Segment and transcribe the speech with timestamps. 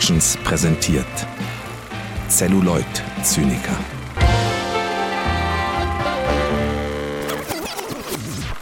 [0.00, 1.04] Productions präsentiert
[2.30, 2.86] Celluloid
[3.22, 3.76] Zyniker.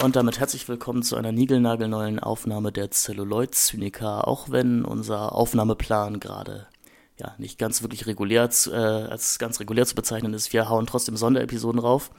[0.03, 6.19] Und damit herzlich willkommen zu einer niegelnagelneuen Aufnahme der Celluloid Zyniker, auch wenn unser Aufnahmeplan
[6.19, 6.67] gerade
[7.19, 10.53] ja nicht ganz wirklich regulär äh, als ganz regulär zu bezeichnen ist.
[10.53, 12.11] Wir hauen trotzdem Sonderepisoden rauf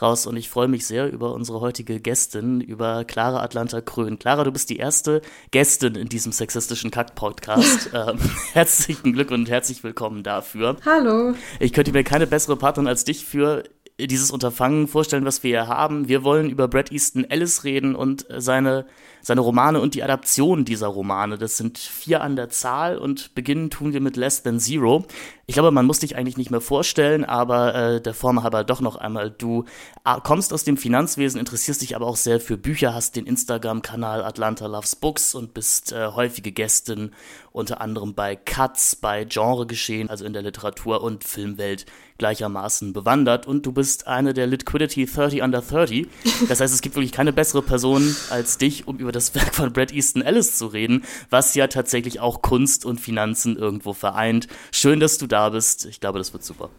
[0.00, 4.18] raus und ich freue mich sehr über unsere heutige Gästin, über Clara Atlanta Krön.
[4.18, 7.90] Clara, du bist die erste Gästin in diesem sexistischen Kack-Podcast.
[7.94, 8.18] ähm,
[8.52, 10.76] herzlichen Glück und herzlich willkommen dafür.
[10.84, 11.34] Hallo.
[11.60, 13.64] Ich könnte mir keine bessere Partnerin als dich für
[14.00, 16.08] dieses Unterfangen vorstellen, was wir hier haben.
[16.08, 18.86] Wir wollen über Brad Easton Ellis reden und seine
[19.24, 21.38] seine Romane und die Adaption dieser Romane.
[21.38, 25.06] Das sind vier an der Zahl und beginnen tun wir mit Less Than Zero.
[25.46, 28.80] Ich glaube, man muss dich eigentlich nicht mehr vorstellen, aber äh, der Form halber doch
[28.80, 29.30] noch einmal.
[29.30, 29.64] Du
[30.04, 34.22] äh, kommst aus dem Finanzwesen, interessierst dich aber auch sehr für Bücher, hast den Instagram-Kanal
[34.22, 37.12] Atlanta Loves Books und bist äh, häufige Gästin
[37.50, 41.86] unter anderem bei Cuts, bei Genregeschehen, also in der Literatur- und Filmwelt
[42.18, 46.06] gleichermaßen bewandert und du bist eine der Liquidity 30 under 30.
[46.48, 49.72] Das heißt, es gibt wirklich keine bessere Person als dich, um über das Werk von
[49.72, 54.46] Brad Easton Ellis zu reden, was ja tatsächlich auch Kunst und Finanzen irgendwo vereint.
[54.70, 55.86] Schön, dass du da bist.
[55.86, 56.70] Ich glaube, das wird super.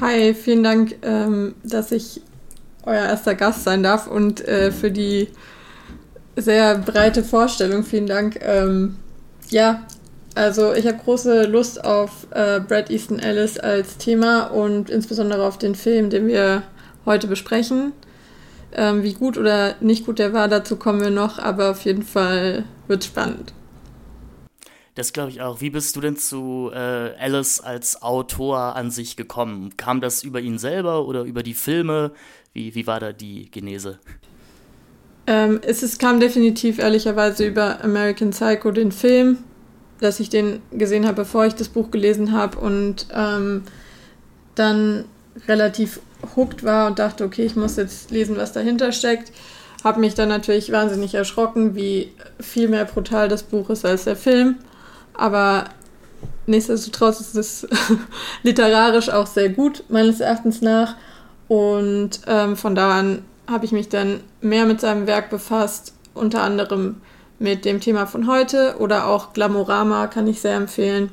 [0.00, 2.22] Hi, vielen Dank, ähm, dass ich
[2.84, 5.28] euer erster Gast sein darf und äh, für die
[6.36, 7.82] sehr breite Vorstellung.
[7.82, 8.38] Vielen Dank.
[8.40, 8.96] Ähm,
[9.48, 9.86] ja,
[10.34, 15.58] also ich habe große Lust auf äh, Brad Easton Ellis als Thema und insbesondere auf
[15.58, 16.62] den Film, den wir
[17.04, 17.92] heute besprechen.
[18.72, 22.04] Ähm, wie gut oder nicht gut der war, dazu kommen wir noch, aber auf jeden
[22.04, 23.52] Fall wird spannend.
[24.94, 25.60] Das glaube ich auch.
[25.60, 29.76] Wie bist du denn zu äh, Alice als Autor an sich gekommen?
[29.76, 32.12] Kam das über ihn selber oder über die Filme?
[32.52, 33.98] Wie, wie war da die Genese?
[35.26, 39.38] Ähm, es ist, kam definitiv ehrlicherweise über American Psycho, den Film,
[40.00, 43.62] dass ich den gesehen habe, bevor ich das Buch gelesen habe und ähm,
[44.54, 45.04] dann
[45.46, 46.00] relativ
[46.36, 49.32] hooked war und dachte, okay, ich muss jetzt lesen, was dahinter steckt.
[49.84, 54.16] Habe mich dann natürlich wahnsinnig erschrocken, wie viel mehr brutal das Buch ist als der
[54.16, 54.56] Film.
[55.14, 55.64] Aber
[56.46, 57.68] nichtsdestotrotz ist es
[58.42, 60.96] literarisch auch sehr gut, meines Erachtens nach.
[61.48, 66.42] Und ähm, von da an habe ich mich dann mehr mit seinem Werk befasst, unter
[66.42, 66.96] anderem
[67.40, 71.10] mit dem Thema von heute oder auch Glamorama kann ich sehr empfehlen,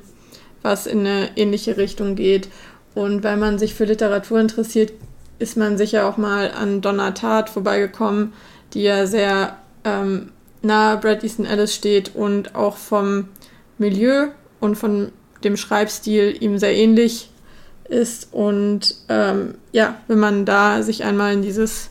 [0.61, 2.49] was in eine ähnliche Richtung geht.
[2.93, 4.91] Und weil man sich für Literatur interessiert,
[5.39, 8.33] ist man sicher auch mal an Donna Tartt vorbeigekommen,
[8.73, 13.29] die ja sehr ähm, nahe Brad Easton Ellis steht und auch vom
[13.77, 14.27] Milieu
[14.59, 15.13] und von
[15.45, 17.29] dem Schreibstil ihm sehr ähnlich
[17.87, 18.33] ist.
[18.33, 21.89] Und ähm, ja, wenn man da sich einmal in dieses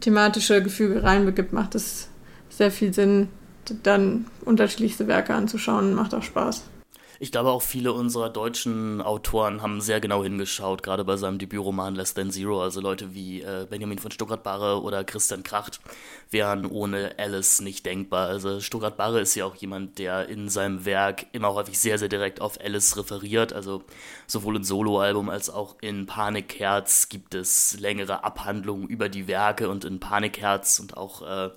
[0.00, 2.08] thematische Gefüge reinbegibt, macht es
[2.48, 3.28] sehr viel Sinn,
[3.82, 5.94] dann unterschiedlichste Werke anzuschauen.
[5.94, 6.64] Macht auch Spaß.
[7.18, 11.94] Ich glaube auch viele unserer deutschen Autoren haben sehr genau hingeschaut, gerade bei seinem Debütroman
[11.94, 12.62] Less Than Zero.
[12.62, 15.80] Also Leute wie äh, Benjamin von Stuttgart-Barre oder Christian Kracht
[16.30, 18.28] wären ohne Alice nicht denkbar.
[18.28, 22.42] Also Stuttgart-Barre ist ja auch jemand, der in seinem Werk immer häufig sehr, sehr direkt
[22.42, 23.54] auf Alice referiert.
[23.54, 23.82] Also
[24.26, 29.86] sowohl im Soloalbum als auch in Panikherz gibt es längere Abhandlungen über die Werke und
[29.86, 31.50] in Panikherz und auch äh,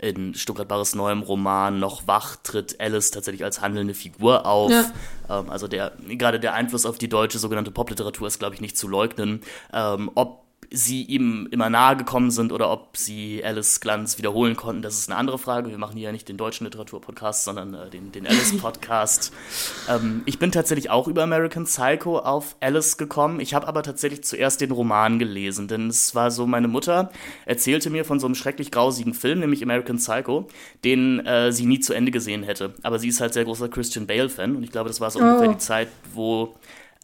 [0.00, 4.70] in Stuttgart Barres neuem Roman noch wach tritt Alice tatsächlich als handelnde Figur auf.
[4.70, 4.90] Ja.
[5.28, 8.78] Ähm, also der, gerade der Einfluss auf die deutsche sogenannte Popliteratur ist, glaube ich, nicht
[8.78, 9.42] zu leugnen.
[9.72, 10.39] Ähm, ob
[10.72, 15.10] sie ihm immer nahe gekommen sind oder ob sie Alice Glanz wiederholen konnten, das ist
[15.10, 15.70] eine andere Frage.
[15.70, 19.32] Wir machen hier ja nicht den deutschen Literatur-Podcast, sondern äh, den, den Alice-Podcast.
[19.88, 23.40] ähm, ich bin tatsächlich auch über American Psycho auf Alice gekommen.
[23.40, 27.10] Ich habe aber tatsächlich zuerst den Roman gelesen, denn es war so, meine Mutter
[27.46, 30.46] erzählte mir von so einem schrecklich grausigen Film, nämlich American Psycho,
[30.84, 32.74] den äh, sie nie zu Ende gesehen hätte.
[32.82, 35.22] Aber sie ist halt sehr großer Christian Bale-Fan und ich glaube, das war so oh.
[35.22, 36.54] ungefähr die Zeit, wo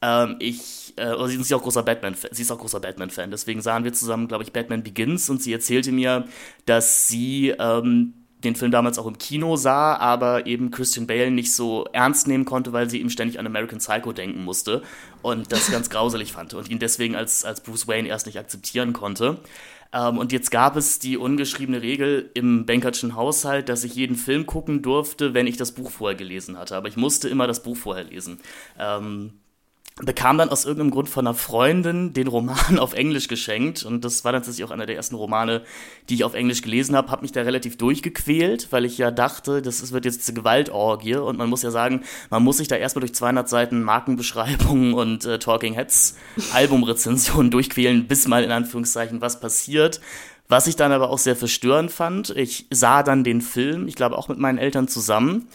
[0.02, 3.30] ähm, ich, äh, oder sie ist auch großer Batman, sie ist auch großer Batman-Fan.
[3.30, 6.26] Deswegen sahen wir zusammen, glaube ich, Batman Begins und sie erzählte mir,
[6.66, 8.14] dass sie ähm,
[8.44, 12.44] den Film damals auch im Kino sah, aber eben Christian Bale nicht so ernst nehmen
[12.44, 14.82] konnte, weil sie ihm ständig an American Psycho denken musste
[15.22, 18.92] und das ganz grauselig fand und ihn deswegen als, als Bruce Wayne erst nicht akzeptieren
[18.92, 19.38] konnte.
[19.92, 24.44] Ähm, und jetzt gab es die ungeschriebene Regel im Bankertschen Haushalt, dass ich jeden Film
[24.44, 26.76] gucken durfte, wenn ich das Buch vorher gelesen hatte.
[26.76, 28.40] Aber ich musste immer das Buch vorher lesen.
[28.78, 29.32] Ähm,
[30.02, 33.82] bekam dann aus irgendeinem Grund von einer Freundin den Roman auf Englisch geschenkt.
[33.82, 35.62] Und das war dann tatsächlich auch einer der ersten Romane,
[36.08, 39.62] die ich auf Englisch gelesen habe, habe mich da relativ durchgequält, weil ich ja dachte,
[39.62, 41.16] das wird jetzt eine Gewaltorgie.
[41.16, 45.24] Und man muss ja sagen, man muss sich da erstmal durch 200 Seiten Markenbeschreibungen und
[45.24, 46.16] äh, Talking Heads
[46.52, 50.00] Albumrezensionen durchquälen, bis mal in Anführungszeichen was passiert.
[50.48, 54.16] Was ich dann aber auch sehr verstörend fand, ich sah dann den Film, ich glaube
[54.16, 55.48] auch mit meinen Eltern zusammen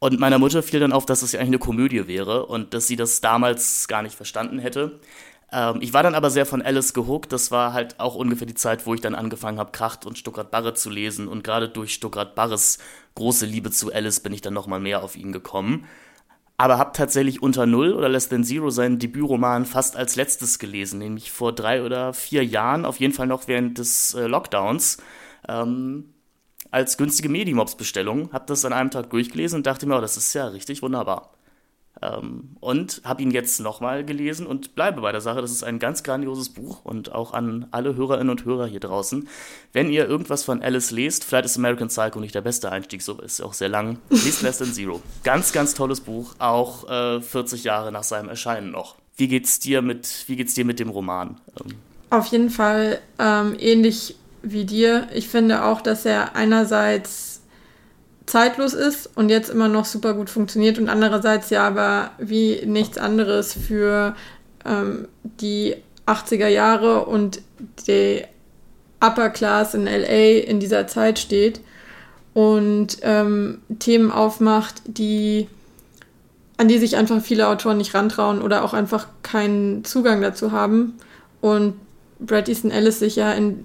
[0.00, 2.86] Und meiner Mutter fiel dann auf, dass es ja eigentlich eine Komödie wäre und dass
[2.86, 5.00] sie das damals gar nicht verstanden hätte.
[5.50, 7.32] Ähm, ich war dann aber sehr von Alice gehuckt.
[7.32, 10.50] Das war halt auch ungefähr die Zeit, wo ich dann angefangen habe, Kracht und Stuttgart
[10.50, 11.26] Barre zu lesen.
[11.26, 12.78] Und gerade durch Stuttgart Barres
[13.14, 15.86] große Liebe zu Alice bin ich dann nochmal mehr auf ihn gekommen.
[16.58, 20.98] Aber habe tatsächlich unter Null oder Less Than Zero seinen Debütroman fast als letztes gelesen,
[20.98, 24.98] nämlich vor drei oder vier Jahren, auf jeden Fall noch während des äh, Lockdowns.
[25.48, 26.12] Ähm,
[26.70, 30.34] als günstige Medimobs-Bestellung, habe das an einem Tag durchgelesen und dachte mir, oh, das ist
[30.34, 31.30] ja richtig wunderbar.
[32.00, 35.40] Ähm, und habe ihn jetzt nochmal gelesen und bleibe bei der Sache.
[35.40, 39.28] Das ist ein ganz grandioses Buch und auch an alle Hörerinnen und Hörer hier draußen.
[39.72, 43.20] Wenn ihr irgendwas von Alice lest, vielleicht ist American Psycho nicht der beste Einstieg, so
[43.20, 43.98] ist auch sehr lang.
[44.10, 45.02] Lest Less Than Zero.
[45.24, 48.96] Ganz, ganz tolles Buch, auch äh, 40 Jahre nach seinem Erscheinen noch.
[49.16, 51.40] Wie geht's dir mit, wie geht's dir mit dem Roman?
[51.60, 51.74] Ähm,
[52.10, 54.14] Auf jeden Fall ähm, ähnlich
[54.52, 55.08] wie dir.
[55.12, 57.40] Ich finde auch, dass er einerseits
[58.26, 62.98] zeitlos ist und jetzt immer noch super gut funktioniert und andererseits ja aber wie nichts
[62.98, 64.14] anderes für
[64.66, 67.40] ähm, die 80er Jahre und
[67.86, 68.22] die
[69.00, 71.60] Upper Class in LA in dieser Zeit steht
[72.34, 75.48] und ähm, Themen aufmacht, die
[76.58, 80.94] an die sich einfach viele Autoren nicht rantrauen oder auch einfach keinen Zugang dazu haben.
[81.40, 81.74] Und
[82.18, 83.64] Bret Easton Ellis sich ja in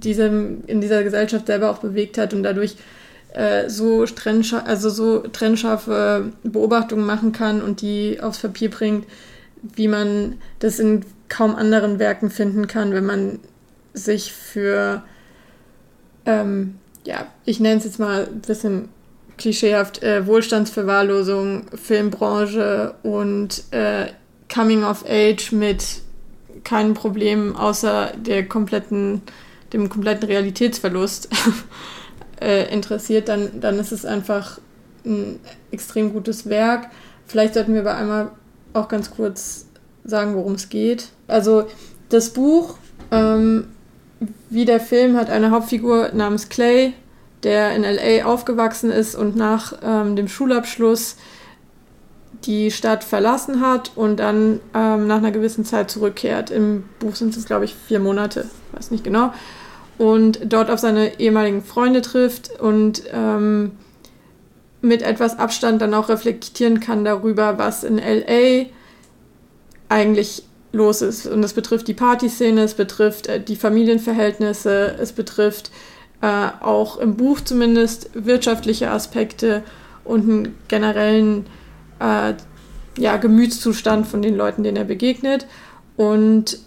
[0.00, 2.76] diesem, in dieser Gesellschaft selber auch bewegt hat und dadurch
[3.34, 9.06] äh, so, trennscharf, also so trennscharfe Beobachtungen machen kann und die aufs Papier bringt,
[9.62, 13.38] wie man das in kaum anderen Werken finden kann, wenn man
[13.94, 15.02] sich für,
[16.26, 18.88] ähm, ja, ich nenne es jetzt mal ein bisschen
[19.38, 24.06] klischeehaft, äh, Wohlstandsverwahrlosung, Filmbranche und äh,
[24.52, 26.02] Coming of Age mit
[26.64, 29.22] keinen Problemen außer der kompletten
[29.72, 31.28] dem kompletten Realitätsverlust
[32.40, 34.58] äh, interessiert, dann, dann ist es einfach
[35.04, 35.40] ein
[35.70, 36.90] extrem gutes Werk.
[37.26, 38.30] Vielleicht sollten wir aber einmal
[38.72, 39.66] auch ganz kurz
[40.04, 41.08] sagen, worum es geht.
[41.28, 41.66] Also
[42.08, 42.76] das Buch,
[43.10, 43.68] ähm,
[44.50, 46.92] wie der Film, hat eine Hauptfigur namens Clay,
[47.42, 51.16] der in LA aufgewachsen ist und nach ähm, dem Schulabschluss
[52.44, 56.50] die Stadt verlassen hat und dann ähm, nach einer gewissen Zeit zurückkehrt.
[56.50, 59.32] Im Buch sind es, glaube ich, vier Monate, weiß nicht genau
[60.02, 63.70] und dort auf seine ehemaligen Freunde trifft und ähm,
[64.80, 68.66] mit etwas Abstand dann auch reflektieren kann darüber, was in LA
[69.88, 71.28] eigentlich los ist.
[71.28, 75.70] Und es betrifft die Partyszene, es betrifft äh, die Familienverhältnisse, es betrifft
[76.20, 79.62] äh, auch im Buch zumindest wirtschaftliche Aspekte
[80.02, 81.46] und einen generellen
[82.00, 82.34] äh,
[82.98, 85.46] ja, Gemütszustand von den Leuten, denen er begegnet.
[85.94, 86.58] Und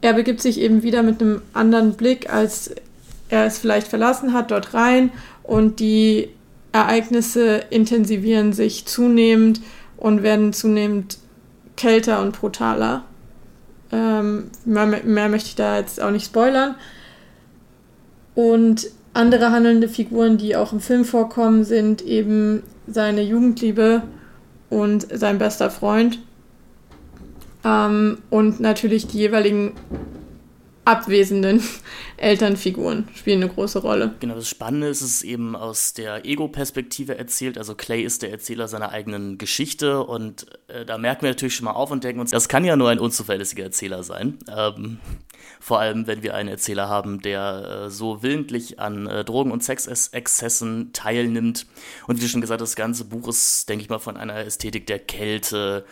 [0.00, 2.74] er begibt sich eben wieder mit einem anderen Blick, als
[3.28, 5.10] er es vielleicht verlassen hat, dort rein
[5.42, 6.28] und die
[6.72, 9.60] Ereignisse intensivieren sich zunehmend
[9.96, 11.18] und werden zunehmend
[11.76, 13.04] kälter und brutaler.
[13.92, 16.74] Ähm, mehr, mehr möchte ich da jetzt auch nicht spoilern.
[18.34, 24.02] Und andere handelnde Figuren, die auch im Film vorkommen, sind eben seine Jugendliebe
[24.68, 26.18] und sein bester Freund.
[27.66, 29.72] Ähm, und natürlich die jeweiligen
[30.84, 31.62] abwesenden
[32.16, 34.14] Elternfiguren spielen eine große Rolle.
[34.20, 37.58] Genau, das Spannende ist, es ist eben aus der Ego-Perspektive erzählt.
[37.58, 41.64] Also Clay ist der Erzähler seiner eigenen Geschichte und äh, da merken wir natürlich schon
[41.64, 44.38] mal auf und denken uns, das kann ja nur ein unzuverlässiger Erzähler sein.
[44.56, 45.00] Ähm,
[45.58, 49.64] vor allem, wenn wir einen Erzähler haben, der äh, so willentlich an äh, Drogen- und
[49.64, 51.66] Sexexzessen teilnimmt.
[52.06, 55.00] Und wie schon gesagt das ganze Buch ist, denke ich mal, von einer Ästhetik der
[55.00, 55.84] Kälte,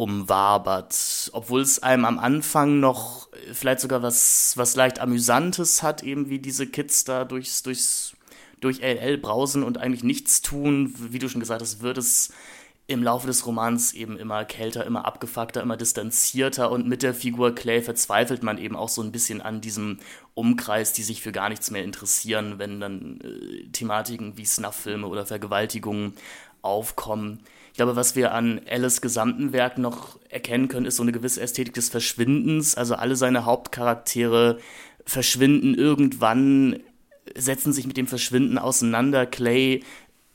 [0.00, 6.30] umwabert, obwohl es einem am Anfang noch vielleicht sogar was, was leicht Amüsantes hat, eben
[6.30, 8.16] wie diese Kids da durchs, durchs,
[8.62, 10.94] durch LL brausen und eigentlich nichts tun.
[10.96, 12.32] Wie du schon gesagt hast, wird es
[12.86, 17.54] im Laufe des Romans eben immer kälter, immer abgefuckter, immer distanzierter und mit der Figur
[17.54, 19.98] Clay verzweifelt man eben auch so ein bisschen an diesem
[20.32, 25.26] Umkreis, die sich für gar nichts mehr interessieren, wenn dann äh, Thematiken wie Snuff-Filme oder
[25.26, 26.14] Vergewaltigungen
[26.62, 27.40] aufkommen.
[27.80, 31.40] Ich glaube, was wir an Alice gesamten Werk noch erkennen können, ist so eine gewisse
[31.40, 32.74] Ästhetik des Verschwindens.
[32.74, 34.58] Also alle seine Hauptcharaktere
[35.06, 36.80] verschwinden irgendwann,
[37.34, 39.24] setzen sich mit dem Verschwinden auseinander.
[39.24, 39.82] Clay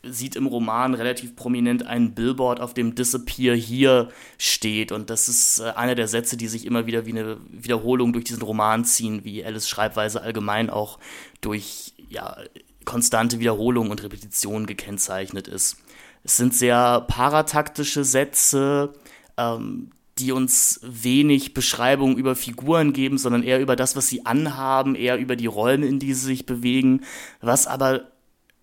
[0.02, 4.10] sieht im Roman relativ prominent ein Billboard, auf dem Disappear hier
[4.40, 4.92] steht.
[4.92, 8.26] Und das ist äh, einer der Sätze, die sich immer wieder wie eine Wiederholung durch
[8.26, 10.98] diesen Roman ziehen, wie Alice Schreibweise allgemein auch
[11.42, 12.38] durch ja,
[12.86, 15.78] konstante Wiederholung und Repetition gekennzeichnet ist.
[16.26, 18.94] Es sind sehr parataktische Sätze,
[19.38, 24.96] ähm, die uns wenig Beschreibung über Figuren geben, sondern eher über das, was sie anhaben,
[24.96, 27.02] eher über die Räume, in die sie sich bewegen,
[27.42, 28.12] was aber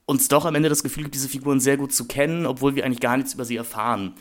[0.06, 2.84] uns doch am Ende das Gefühl gibt, diese Figuren sehr gut zu kennen, obwohl wir
[2.84, 4.14] eigentlich gar nichts über sie erfahren.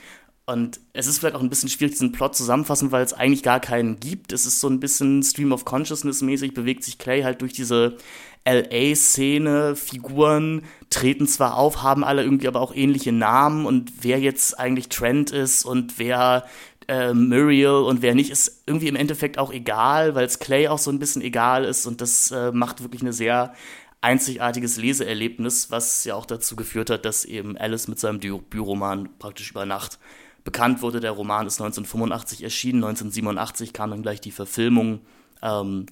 [0.46, 3.60] Und es ist vielleicht auch ein bisschen schwierig, diesen Plot zusammenfassen, weil es eigentlich gar
[3.60, 4.34] keinen gibt.
[4.34, 7.98] Es ist so ein bisschen Stream of Consciousness mäßig, bewegt sich Clay halt durch diese
[8.46, 9.76] LA-Szene.
[9.76, 14.90] Figuren treten zwar auf, haben alle irgendwie aber auch ähnliche Namen und wer jetzt eigentlich
[14.90, 16.46] Trent ist und wer
[16.88, 20.80] äh, Muriel und wer nicht, ist irgendwie im Endeffekt auch egal, weil es Clay auch
[20.80, 23.54] so ein bisschen egal ist und das äh, macht wirklich eine sehr
[24.02, 29.52] einzigartiges Leseerlebnis, was ja auch dazu geführt hat, dass eben Alice mit seinem Debütroman praktisch
[29.52, 30.00] über Nacht
[30.44, 31.00] bekannt wurde.
[31.00, 35.02] Der Roman ist 1985 erschienen, 1987 kam dann gleich die Verfilmung.
[35.44, 35.86] Ähm,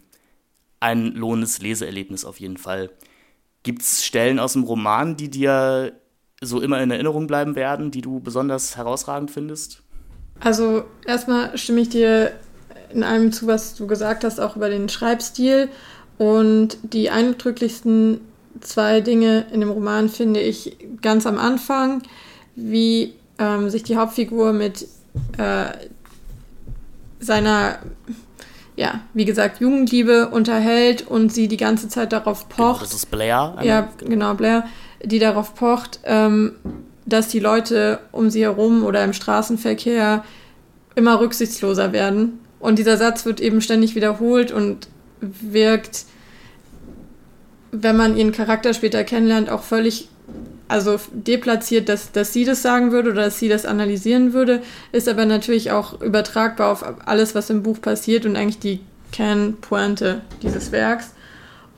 [0.79, 2.89] ein lohnendes Leseerlebnis auf jeden Fall.
[3.63, 5.93] Gibt es Stellen aus dem Roman, die dir
[6.41, 9.83] so immer in Erinnerung bleiben werden, die du besonders herausragend findest?
[10.39, 12.31] Also erstmal stimme ich dir
[12.93, 15.69] in allem zu, was du gesagt hast, auch über den Schreibstil.
[16.17, 18.21] Und die eindrücklichsten
[18.61, 22.03] zwei Dinge in dem Roman finde ich ganz am Anfang,
[22.55, 24.87] wie ähm, sich die Hauptfigur mit
[25.37, 25.65] äh,
[27.19, 27.79] seiner,
[28.79, 32.57] ja, wie gesagt, Jugendliebe unterhält und sie die ganze Zeit darauf pocht.
[32.57, 33.57] Genau, das ist Blair.
[33.61, 34.65] Ja, genau, Blair,
[35.03, 36.53] die darauf pocht, ähm,
[37.05, 40.23] dass die Leute um sie herum oder im Straßenverkehr
[40.95, 42.39] immer rücksichtsloser werden.
[42.61, 44.87] Und dieser Satz wird eben ständig wiederholt und
[45.19, 46.05] wirkt,
[47.73, 50.07] wenn man ihren Charakter später kennenlernt, auch völlig
[50.67, 55.07] also deplatziert, dass, dass sie das sagen würde oder dass sie das analysieren würde, ist
[55.07, 58.79] aber natürlich auch übertragbar auf alles, was im Buch passiert und eigentlich die
[59.11, 61.13] Kernpointe dieses Werks.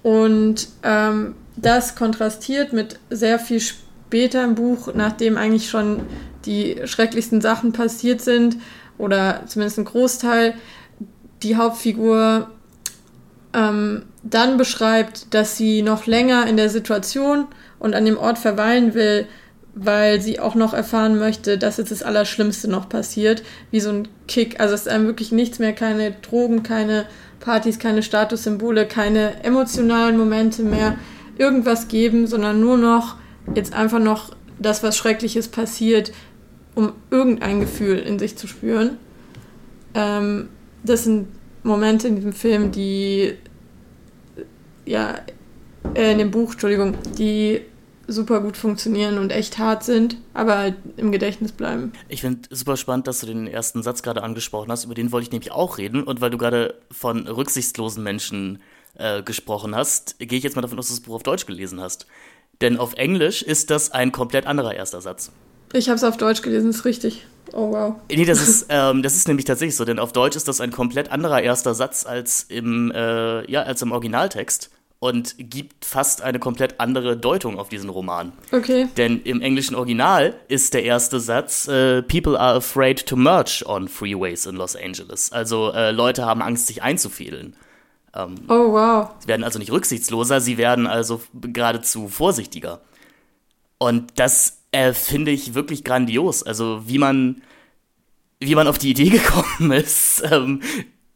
[0.04, 6.02] Und ähm, das kontrastiert mit sehr viel später im Buch, nachdem eigentlich schon
[6.46, 8.58] die schrecklichsten Sachen passiert sind,
[8.98, 10.54] oder zumindest ein Großteil,
[11.42, 12.52] die Hauptfigur
[13.54, 17.48] ähm, dann beschreibt, dass sie noch länger in der Situation
[17.82, 19.26] und an dem Ort verweilen will,
[19.74, 24.08] weil sie auch noch erfahren möchte, dass jetzt das Allerschlimmste noch passiert, wie so ein
[24.28, 24.60] Kick.
[24.60, 27.06] Also es ist einem wirklich nichts mehr, keine Drogen, keine
[27.40, 30.96] Partys, keine Statussymbole, keine emotionalen Momente mehr,
[31.38, 33.16] irgendwas geben, sondern nur noch
[33.56, 36.12] jetzt einfach noch das, was Schreckliches passiert,
[36.76, 38.98] um irgendein Gefühl in sich zu spüren.
[39.96, 40.50] Ähm,
[40.84, 41.28] das sind
[41.64, 43.34] Momente in diesem Film, die
[44.86, 45.16] ja,
[45.96, 47.62] äh, in dem Buch, Entschuldigung, die
[48.12, 51.94] super gut funktionieren und echt hart sind, aber halt im Gedächtnis bleiben.
[52.10, 54.86] Ich finde super spannend, dass du den ersten Satz gerade angesprochen hast.
[54.86, 56.04] Über den wollte ich nämlich auch reden.
[56.04, 58.62] Und weil du gerade von rücksichtslosen Menschen
[58.96, 61.46] äh, gesprochen hast, gehe ich jetzt mal davon aus, dass du das Buch auf Deutsch
[61.46, 62.08] gelesen hast.
[62.62, 65.32] Denn auf Englisch ist das ein komplett anderer erster Satz.
[65.74, 67.26] Ich habe es auf Deutsch gelesen, ist richtig.
[67.54, 67.96] Oh wow.
[68.10, 70.72] Nee, das ist, ähm, das ist nämlich tatsächlich so, denn auf Deutsch ist das ein
[70.72, 74.70] komplett anderer erster Satz als im, äh, ja, als im Originaltext
[75.02, 78.34] und gibt fast eine komplett andere Deutung auf diesen Roman.
[78.52, 78.88] Okay.
[78.98, 83.88] Denn im englischen Original ist der erste Satz: äh, People are afraid to merge on
[83.88, 85.32] freeways in Los Angeles.
[85.32, 87.56] Also äh, Leute haben Angst, sich einzufehlen.
[88.14, 89.10] Ähm, oh, wow.
[89.20, 92.82] Sie werden also nicht rücksichtsloser, sie werden also geradezu vorsichtiger.
[93.80, 96.44] Und das äh, finde ich wirklich grandios.
[96.44, 97.42] Also, wie man,
[98.40, 100.22] wie man auf die Idee gekommen ist.
[100.32, 100.62] Ähm,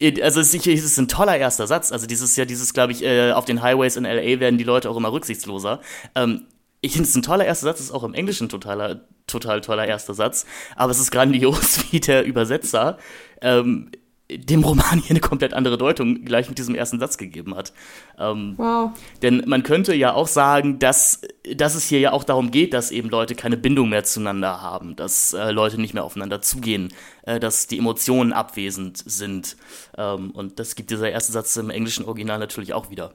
[0.02, 1.92] also es ist ein toller erster Satz.
[1.92, 4.90] Also dieses ja, dieses, glaube ich, äh, auf den Highways in LA werden die Leute
[4.90, 5.82] auch immer rücksichtsloser.
[6.16, 6.48] Ähm,
[6.82, 10.14] ich finde es ein toller erster Satz, ist auch im Englischen totaler, total toller erster
[10.14, 10.46] Satz.
[10.76, 12.98] Aber es ist grandios, wie der Übersetzer
[13.42, 13.92] ähm,
[14.30, 17.74] dem Roman hier eine komplett andere Deutung gleich mit diesem ersten Satz gegeben hat.
[18.18, 18.92] Ähm, wow.
[19.22, 21.22] Denn man könnte ja auch sagen, dass,
[21.56, 24.96] dass es hier ja auch darum geht, dass eben Leute keine Bindung mehr zueinander haben,
[24.96, 26.92] dass äh, Leute nicht mehr aufeinander zugehen,
[27.24, 29.58] äh, dass die Emotionen abwesend sind.
[29.98, 33.14] Ähm, und das gibt dieser erste Satz im englischen Original natürlich auch wieder.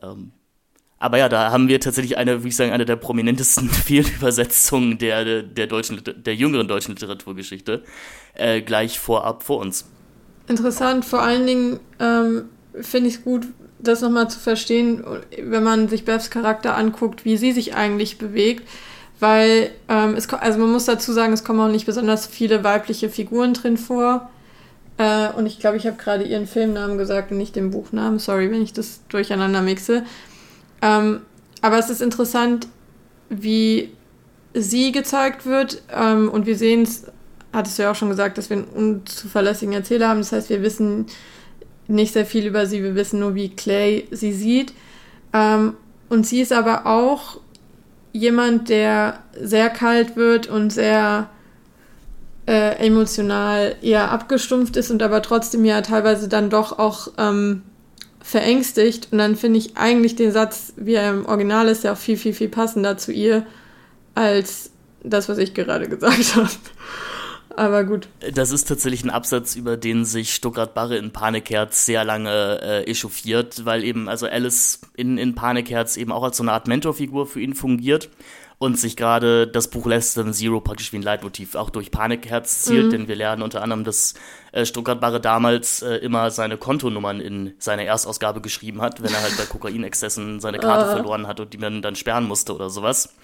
[0.00, 0.30] Ähm,
[0.98, 5.42] aber ja, da haben wir tatsächlich eine, wie ich sagen, eine der prominentesten Fehlübersetzungen der,
[5.42, 7.82] der, deutschen, der jüngeren deutschen Literaturgeschichte
[8.34, 9.90] äh, gleich vorab vor uns.
[10.48, 12.44] Interessant, vor allen Dingen ähm,
[12.80, 13.46] finde ich es gut,
[13.78, 15.04] das nochmal zu verstehen,
[15.42, 18.66] wenn man sich Bevs Charakter anguckt, wie sie sich eigentlich bewegt.
[19.18, 23.08] Weil, ähm, es, also man muss dazu sagen, es kommen auch nicht besonders viele weibliche
[23.08, 24.28] Figuren drin vor.
[24.98, 28.18] Äh, und ich glaube, ich habe gerade ihren Filmnamen gesagt und nicht den Buchnamen.
[28.18, 30.04] Sorry, wenn ich das durcheinander mixe.
[30.82, 31.22] Ähm,
[31.62, 32.68] aber es ist interessant,
[33.30, 33.92] wie
[34.52, 35.82] sie gezeigt wird.
[35.92, 37.04] Ähm, und wir sehen es
[37.56, 40.20] hattest du ja auch schon gesagt, dass wir einen unzuverlässigen Erzähler haben.
[40.20, 41.06] Das heißt, wir wissen
[41.88, 44.74] nicht sehr viel über sie, wir wissen nur, wie Clay sie sieht.
[45.32, 45.74] Ähm,
[46.10, 47.40] und sie ist aber auch
[48.12, 51.30] jemand, der sehr kalt wird und sehr
[52.46, 57.62] äh, emotional eher abgestumpft ist und aber trotzdem ja teilweise dann doch auch ähm,
[58.20, 61.96] verängstigt und dann finde ich eigentlich den Satz, wie er im Original ist, ja auch
[61.96, 63.46] viel, viel, viel passender zu ihr
[64.14, 64.70] als
[65.02, 66.48] das, was ich gerade gesagt habe.
[67.56, 68.08] Aber gut.
[68.34, 72.84] Das ist tatsächlich ein Absatz, über den sich Stuttgart Barre in Panikherz sehr lange äh,
[72.84, 77.26] echauffiert, weil eben also Alice in, in Panikherz eben auch als so eine Art Mentorfigur
[77.26, 78.10] für ihn fungiert
[78.58, 82.62] und sich gerade das Buch Less Than Zero praktisch wie ein Leitmotiv auch durch Panikherz
[82.62, 82.90] zielt, mhm.
[82.90, 84.14] denn wir lernen unter anderem, dass
[84.52, 89.22] äh, Stuttgart Barre damals äh, immer seine Kontonummern in seiner Erstausgabe geschrieben hat, wenn er
[89.22, 90.92] halt bei Kokainexzessen seine Karte uh.
[90.94, 93.14] verloren hat und die man dann sperren musste oder sowas.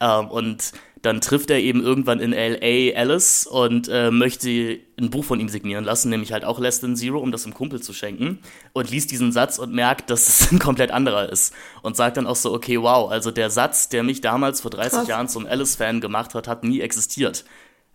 [0.00, 5.24] Ähm, und dann trifft er eben irgendwann in LA Alice und äh, möchte ein Buch
[5.24, 7.92] von ihm signieren lassen, nämlich halt auch Less Than Zero, um das dem Kumpel zu
[7.92, 8.38] schenken.
[8.72, 11.54] Und liest diesen Satz und merkt, dass es ein komplett anderer ist.
[11.82, 14.92] Und sagt dann auch so, okay, wow, also der Satz, der mich damals vor 30
[14.92, 15.08] Krass.
[15.08, 17.44] Jahren zum Alice-Fan gemacht hat, hat nie existiert.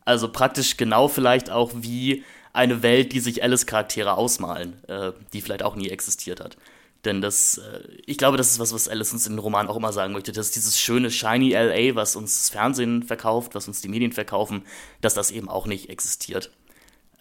[0.04, 5.64] Also praktisch genau vielleicht auch wie eine Welt, die sich Alice-Charaktere ausmalen, äh, die vielleicht
[5.64, 6.58] auch nie existiert hat.
[7.06, 9.78] Denn das, äh, ich glaube, das ist was, was Alice uns in den Roman auch
[9.78, 13.82] immer sagen möchte, dass dieses schöne, shiny LA, was uns das Fernsehen verkauft, was uns
[13.82, 14.64] die Medien verkaufen,
[15.02, 16.52] dass das eben auch nicht existiert.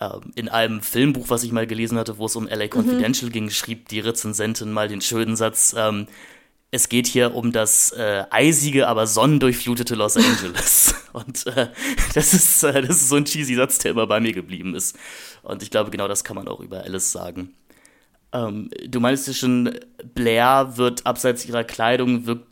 [0.00, 2.70] Ähm, in einem Filmbuch, was ich mal gelesen hatte, wo es um LA mhm.
[2.70, 3.32] Confidential mhm.
[3.32, 6.06] ging, schrieb die Rezensentin mal den schönen Satz, ähm,
[6.70, 10.94] es geht hier um das äh, eisige, aber sonnendurchflutete Los Angeles.
[11.12, 11.68] Und äh,
[12.14, 14.98] das, ist, äh, das ist so ein cheesy Satz, der immer bei mir geblieben ist.
[15.42, 17.54] Und ich glaube, genau das kann man auch über Alice sagen.
[18.32, 19.78] Ähm, du meinst ja schon,
[20.14, 22.46] Blair wird abseits ihrer Kleidung wirkt,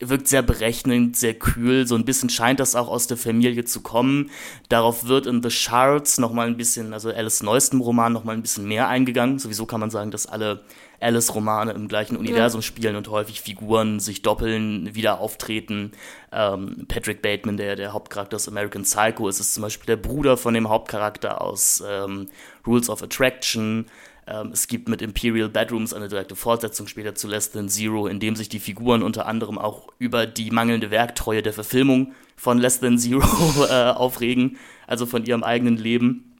[0.00, 1.86] wirkt sehr berechnend, sehr kühl.
[1.86, 4.30] So ein bisschen scheint das auch aus der Familie zu kommen.
[4.68, 8.66] Darauf wird in The Shards nochmal ein bisschen, also Alice neuestem Roman nochmal ein bisschen
[8.66, 9.38] mehr eingegangen.
[9.38, 10.64] Sowieso kann man sagen, dass alle
[11.00, 12.66] Alice-Romane im gleichen Universum ja.
[12.66, 15.92] spielen und häufig Figuren sich doppeln, wieder auftreten.
[16.32, 20.36] Ähm, Patrick Bateman, der der Hauptcharakter aus American Psycho ist, ist zum Beispiel der Bruder
[20.36, 22.28] von dem Hauptcharakter aus ähm,
[22.66, 23.86] Rules of Attraction.
[24.26, 28.20] Ähm, es gibt mit Imperial Bedrooms eine direkte Fortsetzung später zu Less Than Zero, in
[28.20, 32.80] dem sich die Figuren unter anderem auch über die mangelnde Werktreue der Verfilmung von Less
[32.80, 33.22] Than Zero
[33.68, 36.36] äh, aufregen, also von ihrem eigenen Leben.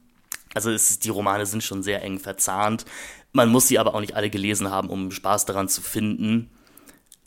[0.53, 2.85] Also es, die Romane sind schon sehr eng verzahnt.
[3.33, 6.49] Man muss sie aber auch nicht alle gelesen haben, um Spaß daran zu finden.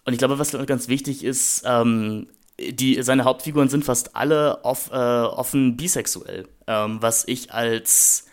[0.04, 2.28] Und ich glaube, was ganz wichtig ist, ähm,
[2.58, 8.27] die, seine Hauptfiguren sind fast alle off, äh, offen bisexuell, ähm, was ich als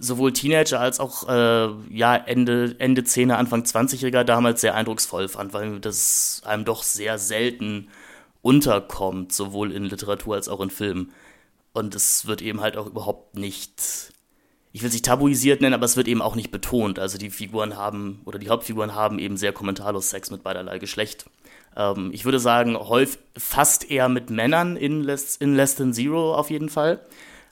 [0.00, 5.52] sowohl Teenager als auch äh, ja, Ende, Ende 10er, Anfang 20er damals sehr eindrucksvoll fand,
[5.52, 7.88] weil das einem doch sehr selten
[8.42, 11.12] unterkommt, sowohl in Literatur als auch in Filmen.
[11.74, 14.12] Und es wird eben halt auch überhaupt nicht,
[14.72, 16.98] ich will es nicht tabuisiert nennen, aber es wird eben auch nicht betont.
[16.98, 21.26] Also die Figuren haben, oder die Hauptfiguren haben eben sehr kommentarlos Sex mit beiderlei Geschlecht.
[21.76, 26.34] Ähm, ich würde sagen, häufig fast eher mit Männern in Less, in Less Than Zero
[26.34, 27.04] auf jeden Fall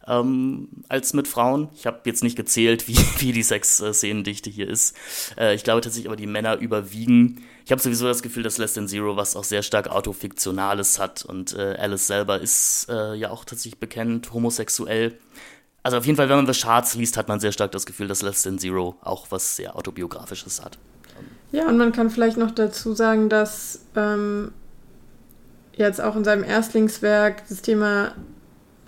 [0.08, 1.68] ähm, als mit Frauen.
[1.74, 4.96] Ich habe jetzt nicht gezählt, wie, wie die Sexszenendichte hier ist.
[5.36, 7.44] Äh, ich glaube tatsächlich aber, die Männer überwiegen.
[7.64, 11.24] Ich habe sowieso das Gefühl, dass Less Than Zero was auch sehr stark Autofiktionales hat
[11.24, 15.18] und äh, Alice selber ist äh, ja auch tatsächlich bekannt homosexuell.
[15.82, 18.08] Also auf jeden Fall, wenn man The Charts liest, hat man sehr stark das Gefühl,
[18.08, 20.78] dass Less Than Zero auch was sehr autobiografisches hat.
[21.52, 24.52] Ja, und man kann vielleicht noch dazu sagen, dass ähm,
[25.72, 28.12] jetzt auch in seinem Erstlingswerk das Thema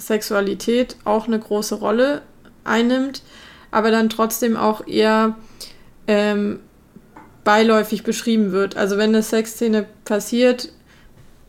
[0.01, 2.23] Sexualität auch eine große Rolle
[2.65, 3.23] einnimmt,
[3.71, 5.37] aber dann trotzdem auch eher
[6.07, 6.61] ähm,
[7.45, 8.77] beiläufig beschrieben wird.
[8.77, 10.73] Also wenn eine Sexszene passiert,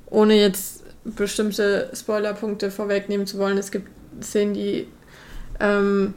[0.08, 3.90] ohne jetzt bestimmte Spoilerpunkte vorwegnehmen zu wollen, es gibt
[4.22, 4.88] Szenen, die
[5.60, 6.14] ähm,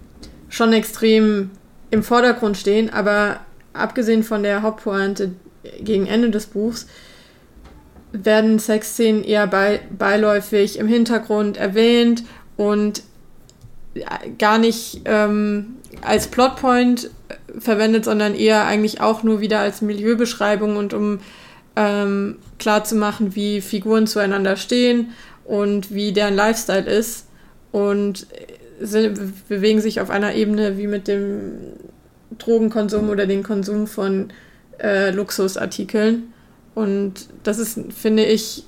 [0.49, 1.51] schon extrem
[1.91, 3.41] im Vordergrund stehen, aber
[3.73, 5.33] abgesehen von der Hauptpointe
[5.81, 6.87] gegen Ende des Buchs
[8.15, 12.25] werden Sexszenen eher bei, beiläufig im Hintergrund erwähnt
[12.57, 13.03] und
[14.39, 17.11] gar nicht ähm, als Plotpoint
[17.59, 21.21] verwendet, sondern eher eigentlich auch nur wieder als Milieubeschreibung und um
[21.77, 25.11] ähm, klarzumachen, wie Figuren zueinander stehen
[25.45, 27.27] und wie deren Lifestyle ist
[27.73, 28.27] und
[28.81, 31.53] sind, bewegen sich auf einer Ebene wie mit dem
[32.39, 34.33] Drogenkonsum oder dem Konsum von
[34.79, 36.34] äh, Luxusartikeln.
[36.75, 38.65] Und das ist, finde ich,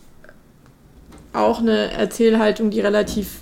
[1.33, 3.41] auch eine Erzählhaltung, die relativ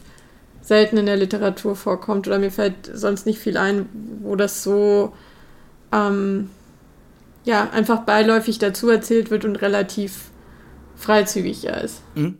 [0.62, 2.26] selten in der Literatur vorkommt.
[2.26, 3.88] Oder mir fällt sonst nicht viel ein,
[4.22, 5.12] wo das so
[5.92, 6.50] ähm,
[7.44, 10.30] ja, einfach beiläufig dazu erzählt wird und relativ
[10.96, 12.02] freizügig ist.
[12.14, 12.38] Mhm.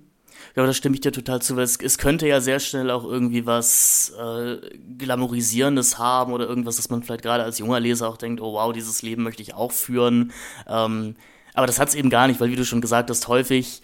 [0.56, 3.04] Ja, da stimme ich dir total zu, weil es, es könnte ja sehr schnell auch
[3.04, 4.58] irgendwie was äh,
[4.98, 8.72] Glamourisierendes haben oder irgendwas, dass man vielleicht gerade als junger Leser auch denkt, oh wow,
[8.72, 10.32] dieses Leben möchte ich auch führen.
[10.68, 11.16] Ähm,
[11.54, 13.82] aber das hat es eben gar nicht, weil wie du schon gesagt hast, häufig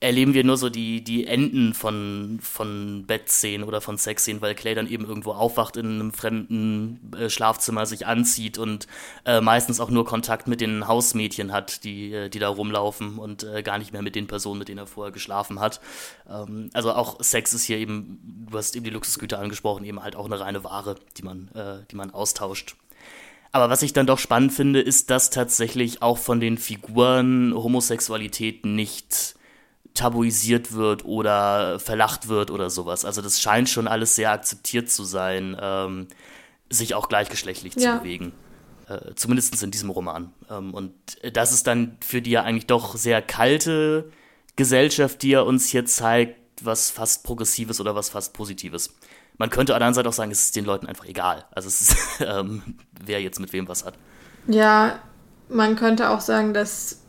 [0.00, 4.74] erleben wir nur so die, die Enden von, von Bettszenen oder von Sexszenen, weil Clay
[4.74, 8.86] dann eben irgendwo aufwacht in einem fremden äh, Schlafzimmer, sich anzieht und
[9.24, 13.44] äh, meistens auch nur Kontakt mit den Hausmädchen hat, die, äh, die da rumlaufen und
[13.44, 15.80] äh, gar nicht mehr mit den Personen, mit denen er vorher geschlafen hat.
[16.28, 20.14] Ähm, also auch Sex ist hier eben, du hast eben die Luxusgüter angesprochen, eben halt
[20.14, 22.76] auch eine reine Ware, die man, äh, die man austauscht.
[23.52, 28.66] Aber was ich dann doch spannend finde, ist, dass tatsächlich auch von den Figuren Homosexualität
[28.66, 29.36] nicht
[29.94, 33.04] tabuisiert wird oder verlacht wird oder sowas.
[33.04, 36.08] Also das scheint schon alles sehr akzeptiert zu sein, ähm,
[36.68, 37.94] sich auch gleichgeschlechtlich ja.
[37.94, 38.32] zu bewegen.
[38.88, 40.32] Äh, Zumindest in diesem Roman.
[40.50, 40.92] Ähm, und
[41.32, 44.10] das ist dann für die ja eigentlich doch sehr kalte
[44.54, 48.94] Gesellschaft, die er uns hier zeigt, was fast Progressives oder was fast Positives.
[49.38, 51.44] Man könnte an der anderen Seite auch sagen, es ist den Leuten einfach egal.
[51.50, 52.62] Also es ist, ähm,
[53.04, 53.94] wer jetzt mit wem was hat.
[54.46, 54.98] Ja,
[55.48, 57.00] man könnte auch sagen, dass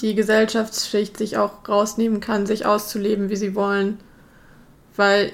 [0.00, 4.00] die Gesellschaftsschicht sich auch rausnehmen kann, sich auszuleben, wie sie wollen,
[4.96, 5.32] weil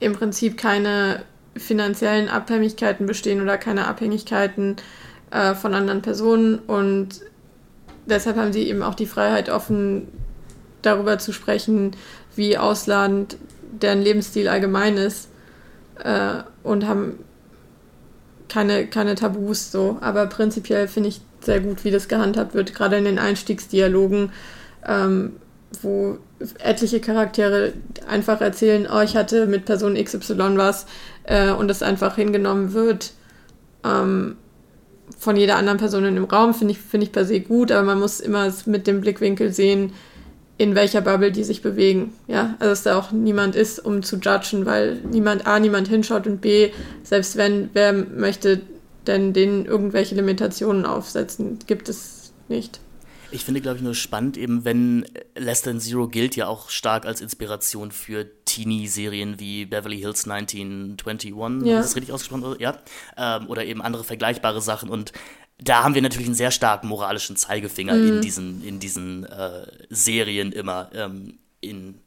[0.00, 1.22] im Prinzip keine
[1.56, 4.76] finanziellen Abhängigkeiten bestehen oder keine Abhängigkeiten
[5.30, 7.20] äh, von anderen Personen und
[8.06, 10.08] deshalb haben sie eben auch die Freiheit, offen
[10.80, 11.92] darüber zu sprechen,
[12.34, 13.36] wie ausladend
[13.70, 15.28] deren Lebensstil allgemein ist
[16.02, 17.18] äh, und haben
[18.48, 19.98] keine, keine Tabus so.
[20.00, 24.30] Aber prinzipiell finde ich sehr gut, wie das gehandhabt wird, gerade in den Einstiegsdialogen,
[24.86, 25.32] ähm,
[25.80, 26.18] wo
[26.58, 27.72] etliche Charaktere
[28.08, 30.86] einfach erzählen, oh, ich hatte mit Person XY was
[31.24, 33.12] äh, und das einfach hingenommen wird
[33.84, 34.36] ähm,
[35.18, 37.82] von jeder anderen Person in dem Raum, finde ich, find ich per se gut, aber
[37.82, 39.92] man muss immer mit dem Blickwinkel sehen,
[40.58, 42.12] in welcher Bubble die sich bewegen.
[42.28, 46.26] Ja, also dass da auch niemand ist, um zu judgen, weil niemand A, niemand hinschaut
[46.26, 46.70] und B,
[47.02, 48.60] selbst wenn, wer möchte
[49.06, 52.80] denn denen irgendwelche Limitationen aufsetzen, gibt es nicht.
[53.32, 57.06] Ich finde, glaube ich, nur spannend, eben wenn Less Than Zero gilt ja auch stark
[57.06, 61.64] als Inspiration für Teenie-Serien wie Beverly Hills 1921.
[61.64, 61.80] Ja.
[61.80, 62.56] Ist das richtig ausgesprochen?
[62.58, 62.76] Ja.
[63.16, 64.90] Ähm, oder eben andere vergleichbare Sachen.
[64.90, 65.12] Und
[65.62, 68.08] da haben wir natürlich einen sehr starken moralischen Zeigefinger mhm.
[68.08, 70.90] in diesen, in diesen äh, Serien immer.
[70.94, 72.00] Ähm, in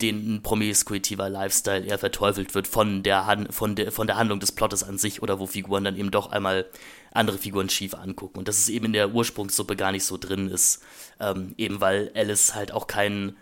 [0.00, 4.52] den promiskuitiver Lifestyle eher verteufelt wird von der, Han von, der, von der Handlung des
[4.52, 6.66] Plottes an sich oder wo Figuren dann eben doch einmal
[7.12, 8.38] andere Figuren schief angucken.
[8.38, 10.82] Und dass es eben in der Ursprungssuppe gar nicht so drin ist.
[11.18, 13.36] Ähm, eben weil Alice halt auch kein.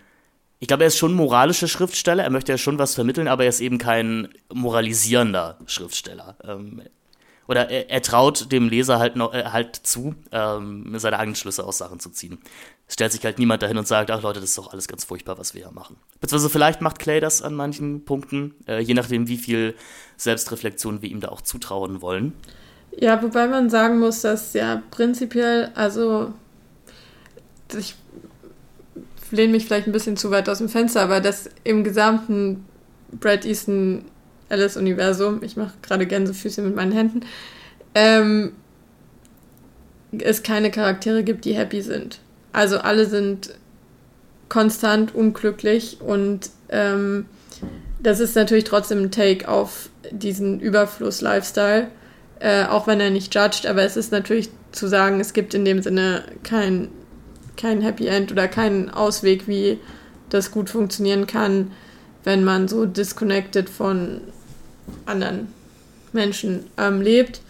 [0.59, 3.43] Ich glaube, er ist schon ein moralischer Schriftsteller, er möchte ja schon was vermitteln, aber
[3.43, 6.39] er ist eben kein moralisierender Schriftsteller.
[6.43, 6.81] Ähm,
[7.49, 11.65] oder er, er, traut dem Leser halt noch, äh, halt zu, ähm, seine eigenen Schlüsse
[11.65, 12.39] aus Sachen zu ziehen.
[12.89, 15.05] Es stellt sich halt niemand dahin und sagt, ach Leute, das ist doch alles ganz
[15.05, 15.97] furchtbar, was wir hier machen.
[16.21, 19.75] Beziehungsweise vielleicht macht Clay das an manchen Punkten, äh, je nachdem, wie viel
[20.17, 22.33] Selbstreflexion wir ihm da auch zutrauen wollen.
[22.99, 26.33] Ja, wobei man sagen muss, dass ja prinzipiell, also
[27.77, 27.95] ich
[29.31, 32.65] lehne mich vielleicht ein bisschen zu weit aus dem Fenster, aber dass im gesamten
[33.13, 34.05] Brad Easton
[34.49, 37.21] Alice-Universum, ich mache gerade Gänsefüße mit meinen Händen,
[37.95, 38.53] ähm,
[40.17, 42.21] es keine Charaktere gibt, die happy sind.
[42.53, 43.55] Also alle sind
[44.49, 47.27] konstant unglücklich und ähm,
[48.01, 51.89] das ist natürlich trotzdem ein Take auf diesen Überfluss-Lifestyle,
[52.39, 55.65] äh, auch wenn er nicht judged, aber es ist natürlich zu sagen, es gibt in
[55.65, 56.89] dem Sinne kein,
[57.57, 59.79] kein Happy End oder keinen Ausweg, wie
[60.29, 61.73] das gut funktionieren kann,
[62.25, 64.21] wenn man so disconnected von
[65.05, 65.49] anderen
[66.13, 67.41] Menschen ähm, lebt.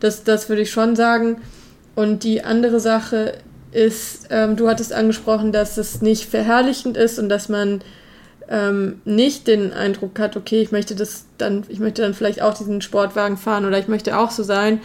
[0.00, 1.36] Das, das würde ich schon sagen.
[1.94, 3.34] Und die andere Sache
[3.72, 7.82] ist, ähm, du hattest angesprochen, dass es nicht verherrlichend ist und dass man
[8.48, 12.54] ähm, nicht den Eindruck hat, okay, ich möchte das dann, ich möchte dann vielleicht auch
[12.54, 14.80] diesen Sportwagen fahren oder ich möchte auch so sein.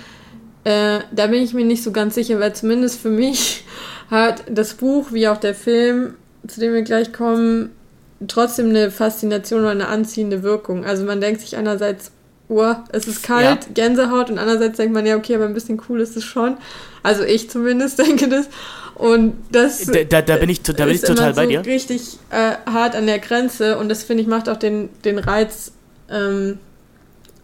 [0.64, 3.66] Äh, da bin ich mir nicht so ganz sicher, weil zumindest für mich
[4.12, 6.16] hat das Buch wie auch der Film,
[6.48, 7.72] zu dem wir gleich kommen,
[8.28, 10.86] trotzdem eine Faszination oder eine anziehende Wirkung.
[10.86, 12.12] Also man denkt sich einerseits,
[12.50, 13.72] oh, es ist kalt, ja.
[13.74, 16.58] Gänsehaut und andererseits denkt man, ja, okay, aber ein bisschen cool ist es schon.
[17.04, 18.48] Also ich zumindest denke das.
[18.96, 21.66] Und das da, da, da bin ich, da bin ich total bei so dir.
[21.66, 25.72] richtig äh, hart an der Grenze und das finde ich macht auch den, den Reiz
[26.10, 26.60] ähm,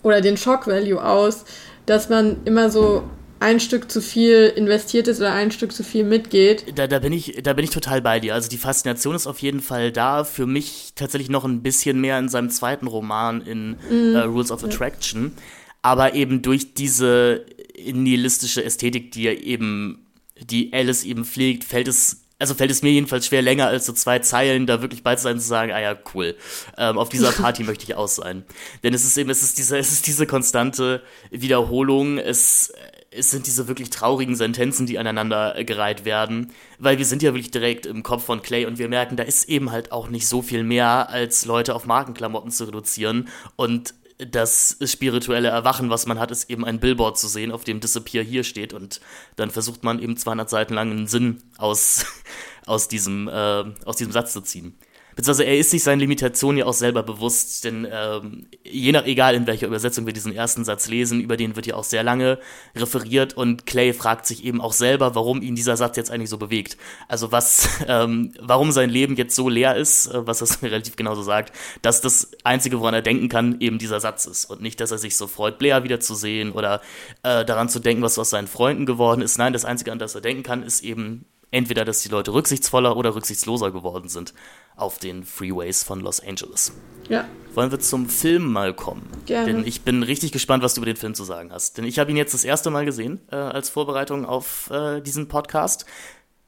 [0.03, 1.45] oder den Shock-Value aus,
[1.85, 3.03] dass man immer so
[3.39, 6.65] ein Stück zu viel investiert ist oder ein Stück zu viel mitgeht.
[6.75, 8.33] Da, da, bin ich, da bin ich total bei dir.
[8.33, 10.23] Also die Faszination ist auf jeden Fall da.
[10.23, 14.15] Für mich tatsächlich noch ein bisschen mehr in seinem zweiten Roman in mm.
[14.15, 15.33] uh, Rules of Attraction.
[15.81, 17.45] Aber eben durch diese
[17.85, 20.05] nihilistische Ästhetik, die er eben,
[20.39, 23.93] die Alice eben pflegt, fällt es also fällt es mir jedenfalls schwer, länger als so
[23.93, 26.35] zwei Zeilen da wirklich bei zu sein zu sagen, ah ja, cool,
[26.77, 28.43] ähm, auf dieser Party möchte ich aus sein.
[28.83, 32.73] Denn es ist eben, es ist diese, es ist diese konstante Wiederholung, es
[33.17, 37.51] es sind diese wirklich traurigen Sentenzen, die aneinander gereiht werden, weil wir sind ja wirklich
[37.51, 40.41] direkt im Kopf von Clay und wir merken, da ist eben halt auch nicht so
[40.41, 43.29] viel mehr, als Leute auf Markenklamotten zu reduzieren.
[43.55, 47.79] Und das spirituelle Erwachen, was man hat, ist eben ein Billboard zu sehen, auf dem
[47.79, 48.73] Disappear hier steht.
[48.73, 49.01] Und
[49.35, 52.05] dann versucht man eben 200 Seiten lang einen Sinn aus,
[52.65, 54.77] aus, diesem, äh, aus diesem Satz zu ziehen
[55.15, 59.35] beziehungsweise er ist sich seinen Limitationen ja auch selber bewusst, denn ähm, je nach, egal
[59.35, 62.39] in welcher Übersetzung wir diesen ersten Satz lesen, über den wird ja auch sehr lange
[62.75, 66.37] referiert und Clay fragt sich eben auch selber, warum ihn dieser Satz jetzt eigentlich so
[66.37, 66.77] bewegt.
[67.07, 71.21] Also was, ähm, warum sein Leben jetzt so leer ist, äh, was das relativ genauso
[71.21, 74.91] sagt, dass das Einzige, woran er denken kann, eben dieser Satz ist und nicht, dass
[74.91, 76.81] er sich so freut, Blair wiederzusehen oder
[77.23, 79.37] äh, daran zu denken, was aus seinen Freunden geworden ist.
[79.37, 82.97] Nein, das Einzige, an das er denken kann, ist eben entweder, dass die Leute rücksichtsvoller
[82.97, 84.33] oder rücksichtsloser geworden sind
[84.75, 86.73] auf den Freeways von Los Angeles.
[87.09, 87.25] Ja.
[87.53, 89.07] Wollen wir zum Film mal kommen?
[89.25, 89.45] Gerne.
[89.45, 91.77] Denn ich bin richtig gespannt, was du über den Film zu sagen hast.
[91.77, 95.27] Denn ich habe ihn jetzt das erste Mal gesehen äh, als Vorbereitung auf äh, diesen
[95.27, 95.85] Podcast.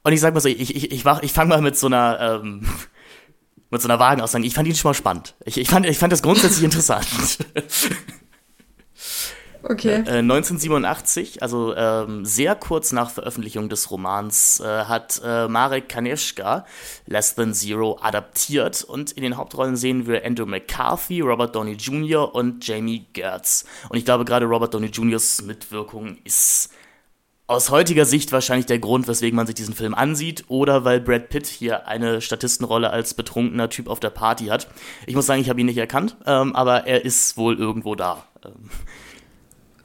[0.04, 2.68] Und ich sag mal so, ich, ich, ich, ich fange mal mit so einer ähm,
[3.70, 4.46] mit so einer Wagenaussage.
[4.46, 5.36] Ich fand ihn schon mal spannend.
[5.46, 7.08] Ich, ich, fand, ich fand das grundsätzlich interessant.
[9.70, 10.04] Okay.
[10.06, 16.66] Äh, 1987, also ähm, sehr kurz nach Veröffentlichung des Romans, äh, hat äh, Marek Kaneshka
[17.06, 22.34] Less Than Zero adaptiert und in den Hauptrollen sehen wir Andrew McCarthy, Robert Downey Jr.
[22.34, 23.66] und Jamie Gertz.
[23.90, 26.70] Und ich glaube, gerade Robert Downey Jr.'s Mitwirkung ist
[27.48, 31.30] aus heutiger Sicht wahrscheinlich der Grund, weswegen man sich diesen Film ansieht, oder weil Brad
[31.30, 34.68] Pitt hier eine Statistenrolle als betrunkener Typ auf der Party hat.
[35.06, 38.26] Ich muss sagen, ich habe ihn nicht erkannt, ähm, aber er ist wohl irgendwo da.
[38.46, 38.70] Ähm,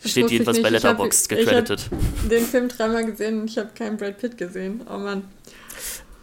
[0.05, 1.81] Steht jedenfalls bei Letterboxd gecredited.
[1.81, 4.83] Ich habe den Film dreimal gesehen und ich habe keinen Brad Pitt gesehen.
[4.93, 5.25] Oh Mann.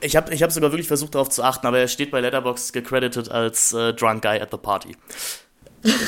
[0.02, 2.74] Ich habe ich hab sogar wirklich versucht darauf zu achten, aber er steht bei Letterboxd
[2.74, 4.96] gecredited als äh, Drunk Guy at the Party.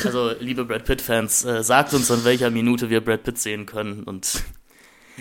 [0.05, 4.03] Also, liebe Brad Pitt-Fans, äh, sagt uns, an welcher Minute wir Brad Pitt sehen können.
[4.03, 4.43] Und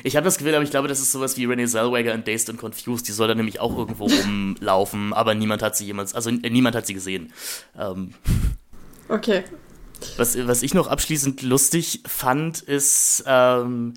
[0.03, 2.51] ich habe das Gefühl, aber ich glaube, das ist sowas wie Renee Zellweger in Dazed
[2.51, 3.09] and Confused.
[3.09, 6.77] Die soll da nämlich auch irgendwo rumlaufen, aber niemand hat sie jemals, also äh, niemand
[6.77, 7.33] hat sie gesehen.
[7.79, 8.15] Ähm,
[9.09, 9.45] okay,
[10.17, 13.95] was, was ich noch abschließend lustig fand, ist, ähm,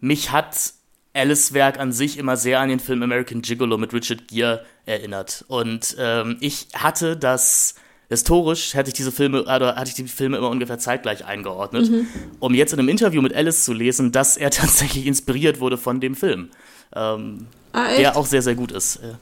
[0.00, 0.74] mich hat
[1.14, 5.44] Alice Werk an sich immer sehr an den Film American Gigolo mit Richard Gere erinnert.
[5.48, 7.74] Und ähm, ich hatte das
[8.08, 12.06] historisch hätte ich diese Filme, oder hatte ich die Filme immer ungefähr zeitgleich eingeordnet, mhm.
[12.40, 16.00] um jetzt in einem Interview mit Alice zu lesen, dass er tatsächlich inspiriert wurde von
[16.00, 16.50] dem Film.
[16.94, 18.96] Ähm, ah, der auch sehr, sehr gut ist.
[18.96, 19.14] Äh,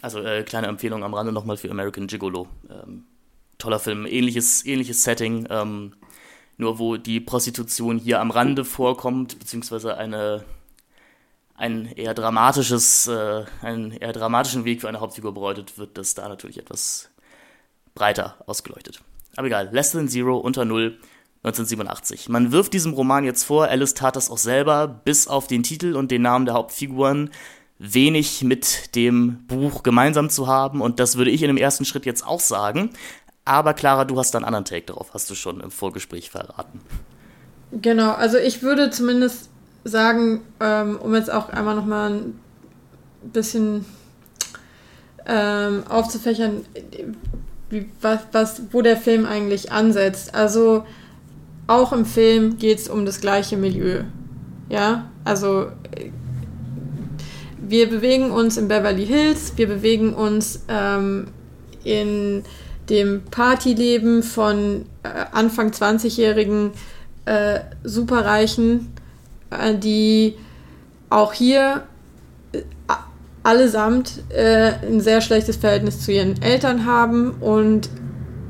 [0.00, 2.48] also äh, kleine Empfehlung am Rande nochmal für American Gigolo.
[2.70, 3.04] Ähm,
[3.58, 5.94] toller Film, ähnliches, ähnliches Setting, ähm,
[6.56, 10.44] nur wo die Prostitution hier am Rande vorkommt, beziehungsweise eine,
[11.54, 16.28] ein eher dramatisches, äh, einen eher dramatischen Weg für eine Hauptfigur bereitet, wird das da
[16.28, 17.10] natürlich etwas
[17.94, 19.02] breiter ausgeleuchtet.
[19.36, 20.98] Aber egal, Less Than Zero unter Null
[21.42, 22.28] 1987.
[22.28, 25.94] Man wirft diesem Roman jetzt vor, Alice tat das auch selber, bis auf den Titel
[25.94, 27.30] und den Namen der Hauptfiguren
[27.78, 30.80] wenig mit dem Buch gemeinsam zu haben.
[30.80, 32.90] Und das würde ich in dem ersten Schritt jetzt auch sagen.
[33.46, 36.80] Aber Clara, du hast da einen anderen Take darauf, hast du schon im Vorgespräch verraten.
[37.70, 39.48] Genau, also ich würde zumindest
[39.84, 42.40] sagen, ähm, um jetzt auch einmal nochmal ein
[43.22, 43.84] bisschen
[45.26, 46.66] ähm, aufzufächern,
[47.70, 50.34] wie, was, was, wo der Film eigentlich ansetzt.
[50.34, 50.84] Also
[51.68, 54.02] auch im Film geht es um das gleiche Milieu.
[54.68, 55.70] Ja, also
[57.58, 61.28] wir bewegen uns in Beverly Hills, wir bewegen uns ähm,
[61.84, 62.44] in
[62.88, 66.72] dem Partyleben von äh, Anfang 20-jährigen
[67.24, 68.92] äh, Superreichen,
[69.50, 70.36] äh, die
[71.10, 71.84] auch hier
[72.52, 72.62] äh,
[73.42, 77.88] allesamt äh, ein sehr schlechtes Verhältnis zu ihren Eltern haben und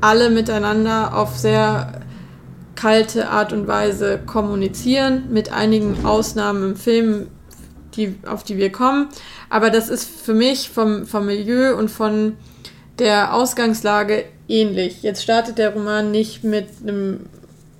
[0.01, 2.01] alle miteinander auf sehr
[2.75, 7.27] kalte Art und Weise kommunizieren, mit einigen Ausnahmen im Film,
[7.95, 9.09] die, auf die wir kommen.
[9.49, 12.37] Aber das ist für mich vom, vom Milieu und von
[12.99, 15.03] der Ausgangslage ähnlich.
[15.03, 17.27] Jetzt startet der Roman nicht mit einem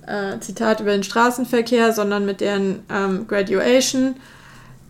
[0.06, 4.16] äh, Zitat über den Straßenverkehr, sondern mit deren ähm, Graduation,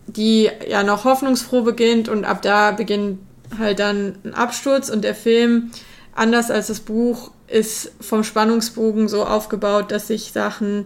[0.07, 3.19] die ja noch hoffnungsfroh beginnt und ab da beginnt
[3.57, 5.71] halt dann ein Absturz und der Film,
[6.13, 10.85] anders als das Buch, ist vom Spannungsbogen so aufgebaut, dass sich Sachen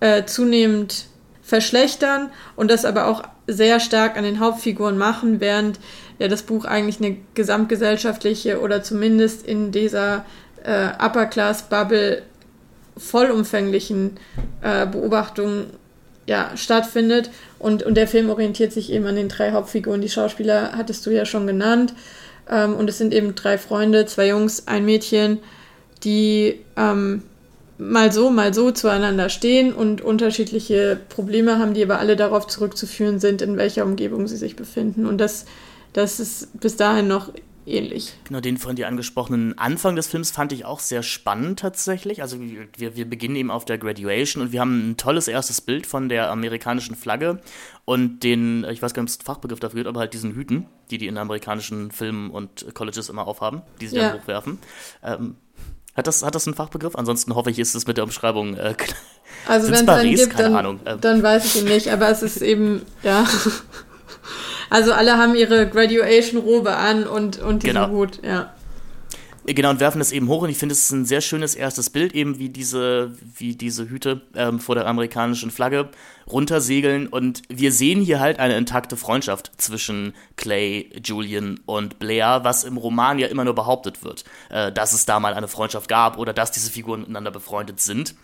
[0.00, 1.06] äh, zunehmend
[1.42, 5.78] verschlechtern und das aber auch sehr stark an den Hauptfiguren machen, während
[6.18, 10.24] ja das Buch eigentlich eine gesamtgesellschaftliche oder zumindest in dieser
[10.62, 12.22] äh, Upper Class Bubble
[12.96, 14.18] vollumfänglichen
[14.62, 15.66] äh, Beobachtung
[16.26, 17.30] ja, stattfindet.
[17.58, 20.00] Und, und der Film orientiert sich eben an den drei Hauptfiguren.
[20.00, 21.94] Die Schauspieler hattest du ja schon genannt.
[22.48, 25.38] Ähm, und es sind eben drei Freunde, zwei Jungs, ein Mädchen,
[26.02, 27.22] die ähm,
[27.78, 33.18] mal so, mal so zueinander stehen und unterschiedliche Probleme haben, die aber alle darauf zurückzuführen
[33.18, 35.06] sind, in welcher Umgebung sie sich befinden.
[35.06, 35.46] Und das,
[35.94, 37.32] das ist bis dahin noch
[37.66, 38.12] ähnlich.
[38.24, 42.20] Genau, den von dir angesprochenen Anfang des Films fand ich auch sehr spannend tatsächlich.
[42.20, 45.86] Also wir, wir beginnen eben auf der Graduation und wir haben ein tolles erstes Bild
[45.86, 47.40] von der amerikanischen Flagge
[47.84, 50.66] und den, ich weiß gar nicht, ob es Fachbegriff dafür gibt, aber halt diesen Hüten,
[50.90, 54.10] die die in amerikanischen Filmen und Colleges immer aufhaben, die sie ja.
[54.10, 54.58] dann hochwerfen.
[55.02, 55.36] Ähm,
[55.94, 56.96] hat das, hat das einen Fachbegriff?
[56.96, 58.74] Ansonsten hoffe ich, ist es mit der Umschreibung äh,
[59.46, 61.00] Also wenn es einen gibt, dann, ähm.
[61.00, 63.26] dann weiß ich ihn nicht, aber es ist eben, ja.
[64.74, 67.90] Also alle haben ihre Graduation-Robe an und, und diesen genau.
[67.90, 68.52] Hut, ja.
[69.46, 71.90] Genau, und werfen das eben hoch und ich finde, es ist ein sehr schönes erstes
[71.90, 75.90] Bild, eben wie diese, wie diese Hüte ähm, vor der amerikanischen Flagge
[76.26, 82.64] runtersegeln und wir sehen hier halt eine intakte Freundschaft zwischen Clay, Julian und Blair, was
[82.64, 86.18] im Roman ja immer nur behauptet wird, äh, dass es da mal eine Freundschaft gab
[86.18, 88.16] oder dass diese Figuren miteinander befreundet sind.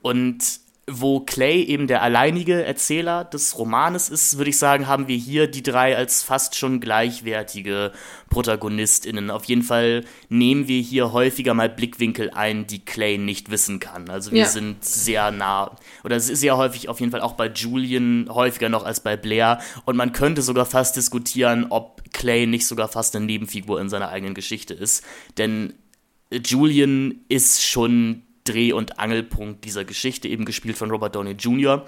[0.00, 5.16] Und wo Clay eben der alleinige Erzähler des Romanes ist, würde ich sagen, haben wir
[5.16, 7.92] hier die drei als fast schon gleichwertige
[8.30, 9.30] ProtagonistInnen.
[9.30, 14.08] Auf jeden Fall nehmen wir hier häufiger mal Blickwinkel ein, die Clay nicht wissen kann.
[14.08, 14.46] Also wir ja.
[14.46, 18.68] sind sehr nah, oder es ist sehr häufig auf jeden Fall auch bei Julian häufiger
[18.68, 19.60] noch als bei Blair.
[19.84, 24.08] Und man könnte sogar fast diskutieren, ob Clay nicht sogar fast eine Nebenfigur in seiner
[24.08, 25.04] eigenen Geschichte ist.
[25.36, 25.74] Denn
[26.30, 31.84] Julian ist schon Dreh- und Angelpunkt dieser Geschichte, eben gespielt von Robert Downey Jr.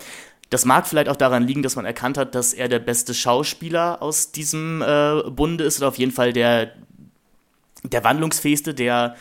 [0.50, 4.02] Das mag vielleicht auch daran liegen, dass man erkannt hat, dass er der beste Schauspieler
[4.02, 6.72] aus diesem äh, Bunde ist oder auf jeden Fall der,
[7.84, 9.16] der wandlungsfähigste, der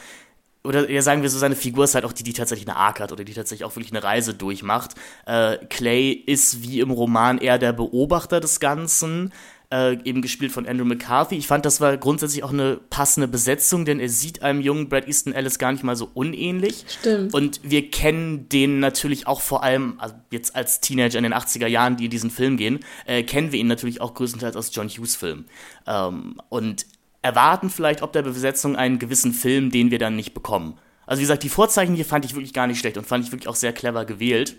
[0.63, 2.99] oder ja, sagen wir so, seine Figur ist halt auch die, die tatsächlich eine Arc
[2.99, 4.95] hat oder die tatsächlich auch wirklich eine Reise durchmacht.
[5.25, 9.32] Äh, Clay ist wie im Roman eher der Beobachter des Ganzen,
[9.71, 11.36] äh, eben gespielt von Andrew McCarthy.
[11.36, 15.08] Ich fand, das war grundsätzlich auch eine passende Besetzung, denn er sieht einem jungen Brad
[15.08, 16.86] Easton Ellis gar nicht mal so unähnlich.
[16.88, 17.34] Stimmt.
[17.34, 21.67] Und wir kennen den natürlich auch vor allem, also jetzt als Teenager in den 80er
[21.67, 24.89] Jahren, die in diesen Film gehen, äh, kennen wir ihn natürlich auch größtenteils aus John
[24.89, 25.45] Hughes Filmen.
[25.86, 26.86] Ähm, und
[27.21, 30.79] erwarten vielleicht ob der Besetzung einen gewissen Film, den wir dann nicht bekommen.
[31.05, 33.32] Also wie gesagt, die Vorzeichen hier fand ich wirklich gar nicht schlecht und fand ich
[33.32, 34.55] wirklich auch sehr clever gewählt.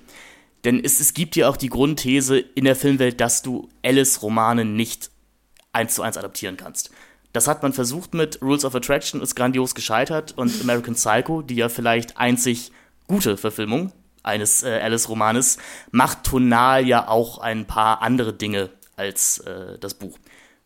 [0.65, 5.11] Denn es, es gibt ja auch die Grundthese in der Filmwelt, dass du Alice-Romane nicht
[5.73, 6.91] eins zu eins adaptieren kannst.
[7.33, 11.55] Das hat man versucht mit Rules of Attraction, ist grandios gescheitert und American Psycho, die
[11.55, 12.73] ja vielleicht einzig
[13.07, 13.93] gute Verfilmung
[14.23, 15.59] eines äh, Alice-Romanes,
[15.93, 20.19] macht tonal ja auch ein paar andere Dinge als äh, das Buch.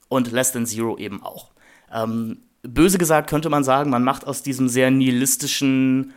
[0.09, 1.51] Und Less Than Zero eben auch.
[1.93, 6.15] Ähm, böse gesagt könnte man sagen, man macht aus diesem sehr nihilistischen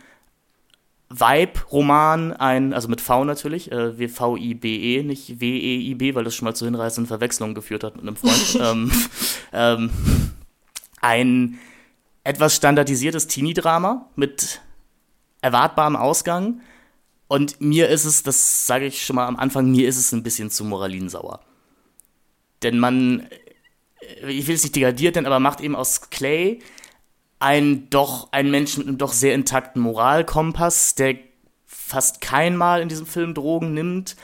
[1.10, 6.66] Vibe-Roman ein, also mit V natürlich, äh, V-I-B-E, nicht W-E-I-B, weil das schon mal zu
[6.66, 8.58] hinreißenden Verwechslungen geführt hat mit einem Freund.
[8.60, 8.92] ähm,
[9.52, 9.90] ähm,
[11.00, 11.58] ein
[12.24, 14.60] etwas standardisiertes Teenie-Drama mit
[15.40, 16.60] erwartbarem Ausgang.
[17.26, 20.22] Und mir ist es, das sage ich schon mal am Anfang, mir ist es ein
[20.22, 21.40] bisschen zu moralinsauer.
[22.62, 23.28] Denn man,
[24.20, 26.60] äh, ich will es nicht degradiert nennen, aber macht eben aus Clay
[27.38, 31.16] ein doch ein Mensch mit einem doch sehr intakten Moralkompass, der
[31.66, 34.16] fast kein Mal in diesem Film Drogen nimmt,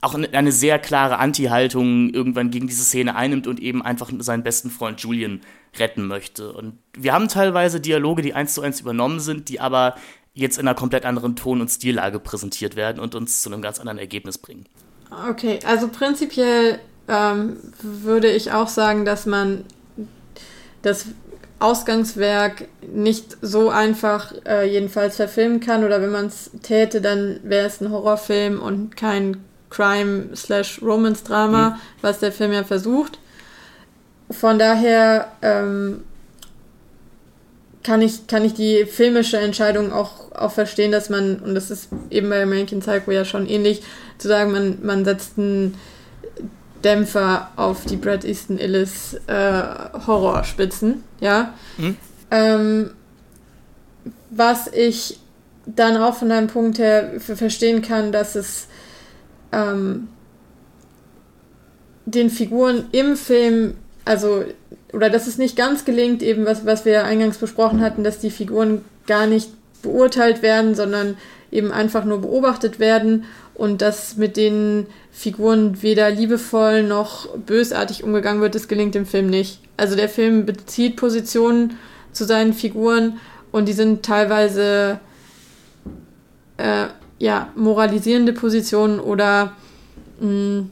[0.00, 4.70] auch eine sehr klare Anti-Haltung irgendwann gegen diese Szene einnimmt und eben einfach seinen besten
[4.70, 5.40] Freund Julian
[5.78, 6.52] retten möchte.
[6.52, 9.96] Und wir haben teilweise Dialoge, die eins zu eins übernommen sind, die aber
[10.34, 13.78] jetzt in einer komplett anderen Ton- und Stillage präsentiert werden und uns zu einem ganz
[13.78, 14.66] anderen Ergebnis bringen.
[15.30, 19.64] Okay, also prinzipiell ähm, würde ich auch sagen, dass man
[20.82, 21.06] das
[21.58, 27.66] Ausgangswerk nicht so einfach äh, jedenfalls verfilmen kann oder wenn man es täte, dann wäre
[27.66, 29.38] es ein Horrorfilm und kein
[29.70, 31.76] Crime-Romance-Drama, mhm.
[32.00, 33.18] was der Film ja versucht.
[34.30, 36.02] Von daher ähm,
[37.82, 41.88] kann, ich, kann ich die filmische Entscheidung auch, auch verstehen, dass man, und das ist
[42.10, 43.82] eben bei American Psycho ja schon ähnlich,
[44.18, 45.74] zu sagen, man, man setzt ein
[46.84, 49.62] Dämpfer auf die Brad Easton Ellis äh,
[50.06, 51.54] Horrorspitzen, ja.
[51.78, 51.96] Mhm.
[52.30, 52.90] Ähm,
[54.30, 55.18] was ich
[55.66, 58.68] dann auch von deinem Punkt her verstehen kann, dass es
[59.52, 60.08] ähm,
[62.04, 64.44] den Figuren im Film, also,
[64.92, 68.30] oder dass es nicht ganz gelingt, eben was, was wir eingangs besprochen hatten, dass die
[68.30, 69.50] Figuren gar nicht
[69.82, 71.16] beurteilt werden, sondern
[71.50, 73.24] eben einfach nur beobachtet werden
[73.54, 79.28] und dass mit den Figuren weder liebevoll noch bösartig umgegangen wird, das gelingt dem Film
[79.28, 79.60] nicht.
[79.76, 81.78] Also der Film bezieht Positionen
[82.12, 83.18] zu seinen Figuren
[83.52, 84.98] und die sind teilweise
[86.56, 86.86] äh,
[87.18, 89.52] ja, moralisierende Positionen oder
[90.20, 90.70] mh, mm,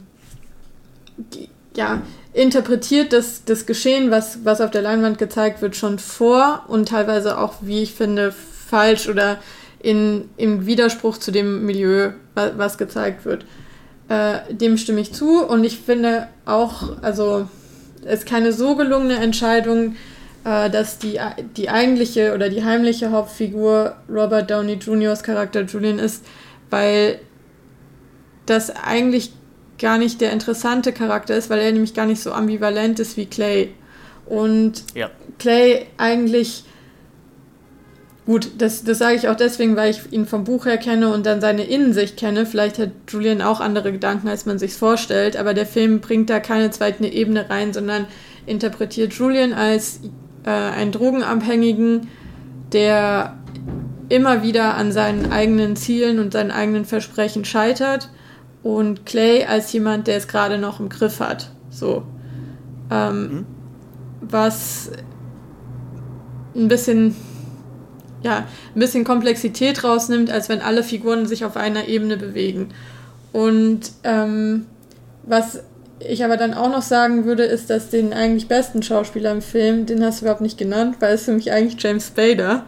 [1.75, 2.01] ja,
[2.33, 7.37] interpretiert das, das Geschehen, was, was auf der Leinwand gezeigt wird, schon vor und teilweise
[7.37, 9.39] auch, wie ich finde, falsch oder
[9.83, 13.45] in, im Widerspruch zu dem Milieu, was, gezeigt wird.
[14.09, 17.47] Äh, dem stimme ich zu und ich finde auch, also
[18.03, 19.95] es ist keine so gelungene Entscheidung,
[20.45, 21.19] äh, dass die,
[21.55, 26.25] die eigentliche oder die heimliche Hauptfigur Robert Downey Jr.'s Charakter Julian ist,
[26.69, 27.19] weil
[28.45, 29.33] das eigentlich
[29.79, 33.25] gar nicht der interessante Charakter ist, weil er nämlich gar nicht so ambivalent ist wie
[33.25, 33.73] Clay.
[34.25, 35.09] Und ja.
[35.39, 36.63] Clay eigentlich,
[38.25, 41.25] gut, das, das sage ich auch deswegen, weil ich ihn vom Buch her kenne und
[41.25, 42.45] dann seine Innensicht kenne.
[42.45, 46.39] Vielleicht hat Julian auch andere Gedanken, als man sich vorstellt, aber der Film bringt da
[46.39, 48.05] keine zweite Ebene rein, sondern
[48.45, 50.01] interpretiert Julian als
[50.45, 52.07] äh, einen Drogenabhängigen,
[52.71, 53.37] der
[54.09, 58.09] immer wieder an seinen eigenen Zielen und seinen eigenen Versprechen scheitert
[58.61, 61.51] und Clay als jemand, der es gerade noch im Griff hat.
[61.69, 62.03] So.
[62.91, 63.45] Ähm, mhm.
[64.21, 64.91] Was
[66.55, 67.15] ein bisschen,
[68.23, 72.69] ja, ein bisschen Komplexität rausnimmt, als wenn alle Figuren sich auf einer Ebene bewegen.
[73.31, 74.65] Und ähm,
[75.23, 75.59] was
[75.99, 79.85] ich aber dann auch noch sagen würde, ist, dass den eigentlich besten Schauspieler im Film,
[79.85, 82.65] den hast du überhaupt nicht genannt, weil es für mich eigentlich James Spader,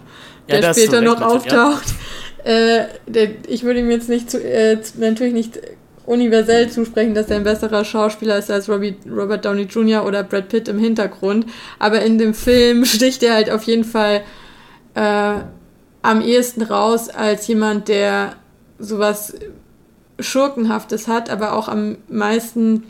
[0.49, 1.87] der ja, später noch auftaucht.
[1.87, 1.95] Ja.
[2.45, 5.59] Äh, der, ich würde ihm jetzt nicht zu, äh, natürlich nicht
[6.05, 10.05] universell zusprechen, dass er ein besserer Schauspieler ist als Robbie, Robert Downey Jr.
[10.05, 11.47] oder Brad Pitt im Hintergrund.
[11.79, 14.21] Aber in dem Film sticht er halt auf jeden Fall
[14.95, 15.39] äh,
[16.01, 18.35] am ehesten raus als jemand, der
[18.79, 19.33] sowas
[20.19, 22.83] Schurkenhaftes hat, aber auch am meisten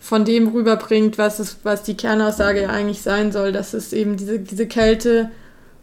[0.00, 4.16] von dem rüberbringt, was, es, was die Kernaussage ja eigentlich sein soll, dass es eben
[4.16, 5.30] diese, diese Kälte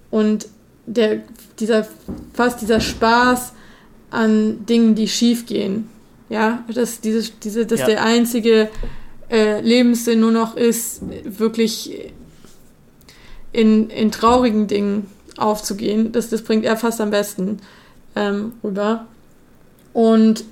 [0.09, 0.47] und
[0.85, 1.21] der,
[1.59, 1.85] dieser,
[2.33, 3.53] fast dieser Spaß
[4.11, 5.89] an Dingen, die schief gehen.
[6.29, 7.85] Ja, dass, diese, diese, dass ja.
[7.87, 8.69] der einzige
[9.29, 12.11] äh, Lebenssinn nur noch ist, wirklich
[13.51, 15.07] in, in traurigen Dingen
[15.37, 16.11] aufzugehen.
[16.11, 17.59] Das, das bringt er fast am besten
[18.15, 19.07] ähm, rüber.
[19.93, 20.43] Und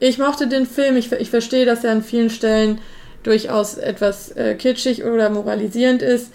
[0.00, 0.96] ich mochte den Film.
[0.96, 2.80] Ich, ich verstehe, dass er an vielen Stellen
[3.22, 6.32] durchaus etwas äh, kitschig oder moralisierend ist,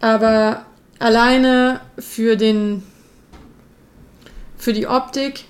[0.00, 0.66] aber
[0.98, 2.82] alleine für den
[4.56, 5.44] für die Optik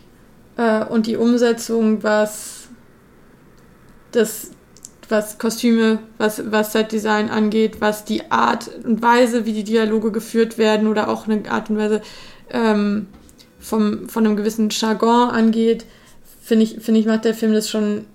[0.57, 2.69] äh, und die Umsetzung, was
[4.13, 4.51] das
[5.09, 10.59] was Kostüme, was, was Setdesign angeht, was die Art und Weise, wie die Dialoge geführt
[10.59, 12.03] werden oder auch eine Art und Weise
[12.51, 13.07] ähm,
[13.61, 15.85] vom, von einem gewissen Jargon angeht,
[16.43, 18.07] finde ich, finde ich, macht der Film das schon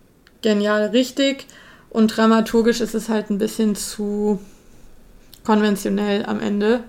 [0.41, 1.47] genial richtig.
[1.89, 4.39] Und dramaturgisch ist es halt ein bisschen zu
[5.43, 6.83] konventionell am Ende.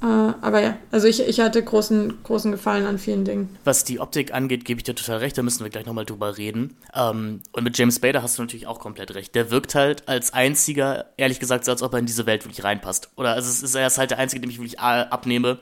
[0.00, 3.56] Äh, aber ja, also ich, ich hatte großen, großen Gefallen an vielen Dingen.
[3.64, 6.38] Was die Optik angeht, gebe ich dir total recht, da müssen wir gleich nochmal drüber
[6.38, 6.76] reden.
[6.94, 9.34] Ähm, und mit James Bader hast du natürlich auch komplett recht.
[9.34, 12.62] Der wirkt halt als einziger, ehrlich gesagt, so als ob er in diese Welt wirklich
[12.62, 13.10] reinpasst.
[13.16, 15.58] Oder also es ist, er ist halt der Einzige, dem ich wirklich abnehme,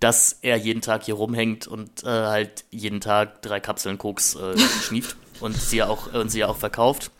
[0.00, 4.58] dass er jeden Tag hier rumhängt und äh, halt jeden Tag drei Kapseln Koks äh,
[4.82, 7.10] schnieft und sie auch, und sie auch verkauft.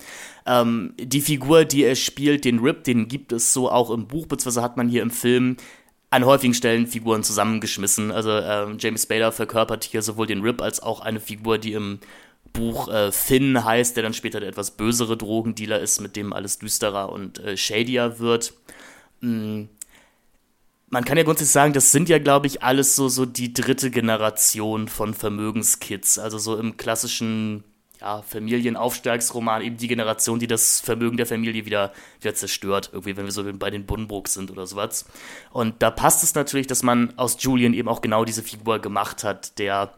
[0.46, 4.26] Ähm, die Figur, die er spielt, den Rip, den gibt es so auch im Buch,
[4.26, 5.56] beziehungsweise hat man hier im Film
[6.10, 8.10] an häufigen Stellen Figuren zusammengeschmissen.
[8.10, 12.00] Also ähm, James Spader verkörpert hier sowohl den Rip als auch eine Figur, die im
[12.52, 16.58] Buch äh, Finn heißt, der dann später der etwas bösere Drogendealer ist, mit dem alles
[16.58, 18.54] düsterer und äh, shadier wird.
[19.20, 19.68] Mhm
[20.90, 23.90] man kann ja grundsätzlich sagen, das sind ja, glaube ich, alles so, so die dritte
[23.90, 26.18] Generation von Vermögenskids.
[26.18, 27.64] Also so im klassischen
[28.00, 32.90] ja, Familienaufsteigsroman eben die Generation, die das Vermögen der Familie wieder, wieder zerstört.
[32.92, 35.06] Irgendwie, wenn wir so bei den Buddenbrooks sind oder sowas.
[35.50, 39.24] Und da passt es natürlich, dass man aus Julian eben auch genau diese Figur gemacht
[39.24, 39.94] hat, der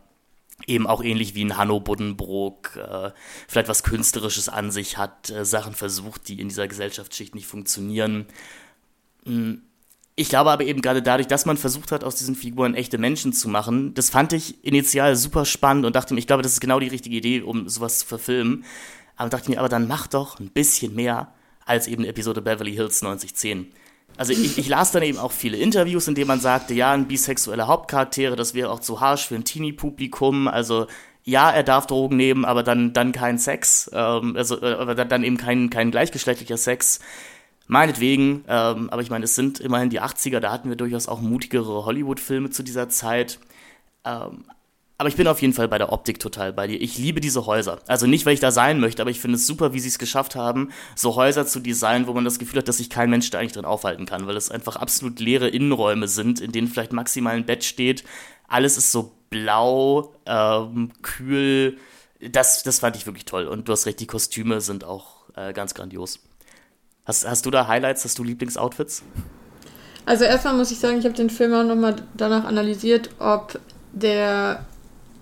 [0.66, 3.10] eben auch ähnlich wie ein Hanno Buddenbrook äh,
[3.48, 8.26] vielleicht was Künstlerisches an sich hat, äh, Sachen versucht, die in dieser Gesellschaftsschicht nicht funktionieren.
[9.24, 9.62] Mhm
[10.20, 13.32] ich glaube aber eben gerade dadurch, dass man versucht hat, aus diesen Figuren echte Menschen
[13.32, 16.60] zu machen, das fand ich initial super spannend und dachte mir, ich glaube, das ist
[16.60, 18.64] genau die richtige Idee, um sowas zu verfilmen.
[19.16, 21.32] Aber dachte mir, aber dann mach doch ein bisschen mehr
[21.64, 23.72] als eben Episode Beverly Hills 9010.
[24.16, 27.08] Also ich, ich, las dann eben auch viele Interviews, in denen man sagte, ja, ein
[27.08, 30.48] bisexueller Hauptcharaktere, das wäre auch zu harsch für ein Teenie-Publikum.
[30.48, 30.86] Also
[31.24, 35.24] ja, er darf Drogen nehmen, aber dann, dann kein Sex, ähm, also äh, aber dann
[35.24, 37.00] eben kein, kein gleichgeschlechtlicher Sex.
[37.70, 41.20] Meinetwegen, ähm, aber ich meine, es sind immerhin die 80er, da hatten wir durchaus auch
[41.20, 43.38] mutigere Hollywood-Filme zu dieser Zeit.
[44.04, 44.44] Ähm,
[44.98, 46.80] aber ich bin auf jeden Fall bei der Optik total bei dir.
[46.80, 47.78] Ich liebe diese Häuser.
[47.86, 50.00] Also nicht, weil ich da sein möchte, aber ich finde es super, wie sie es
[50.00, 53.30] geschafft haben, so Häuser zu designen, wo man das Gefühl hat, dass sich kein Mensch
[53.30, 56.92] da eigentlich drin aufhalten kann, weil es einfach absolut leere Innenräume sind, in denen vielleicht
[56.92, 58.02] maximal ein Bett steht.
[58.48, 61.78] Alles ist so blau, ähm, kühl.
[62.32, 63.46] Das, das fand ich wirklich toll.
[63.46, 66.18] Und du hast recht, die Kostüme sind auch äh, ganz grandios.
[67.10, 69.02] Hast, hast du da Highlights, hast du Lieblingsoutfits?
[70.06, 73.58] Also erstmal muss ich sagen, ich habe den Film auch nochmal danach analysiert, ob
[73.92, 74.64] der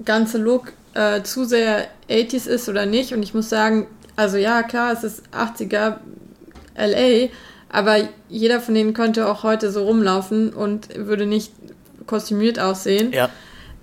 [0.05, 3.15] ganze Look äh, zu sehr 80s ist oder nicht.
[3.15, 3.87] Und ich muss sagen,
[4.17, 5.97] also ja, klar, es ist 80er
[6.77, 7.31] LA,
[7.71, 11.55] aber jeder von denen könnte auch heute so rumlaufen und würde nicht
[12.05, 13.15] kostümiert aussehen.
[13.15, 13.31] Ja.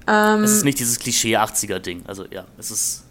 [0.08, 2.03] Ähm, es ist nicht dieses Klischee 80er-Ding.
[2.06, 3.06] Also ja, es ist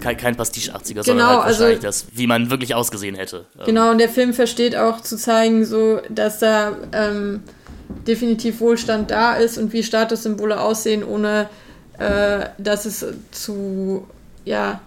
[0.00, 3.46] kein, kein Pastiche 80er, genau, sondern halt wahrscheinlich also, das, wie man wirklich ausgesehen hätte.
[3.58, 7.42] Ähm, genau, und der Film versteht auch zu zeigen, so, dass da ähm,
[8.06, 11.48] definitiv Wohlstand da ist und wie Statussymbole aussehen, ohne
[11.98, 14.06] äh, dass es zu,
[14.44, 14.80] ja,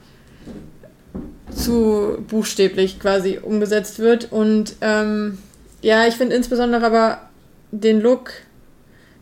[1.54, 4.32] zu buchstäblich quasi umgesetzt wird.
[4.32, 5.38] Und ähm,
[5.82, 7.20] ja, ich finde insbesondere aber
[7.72, 8.32] den Look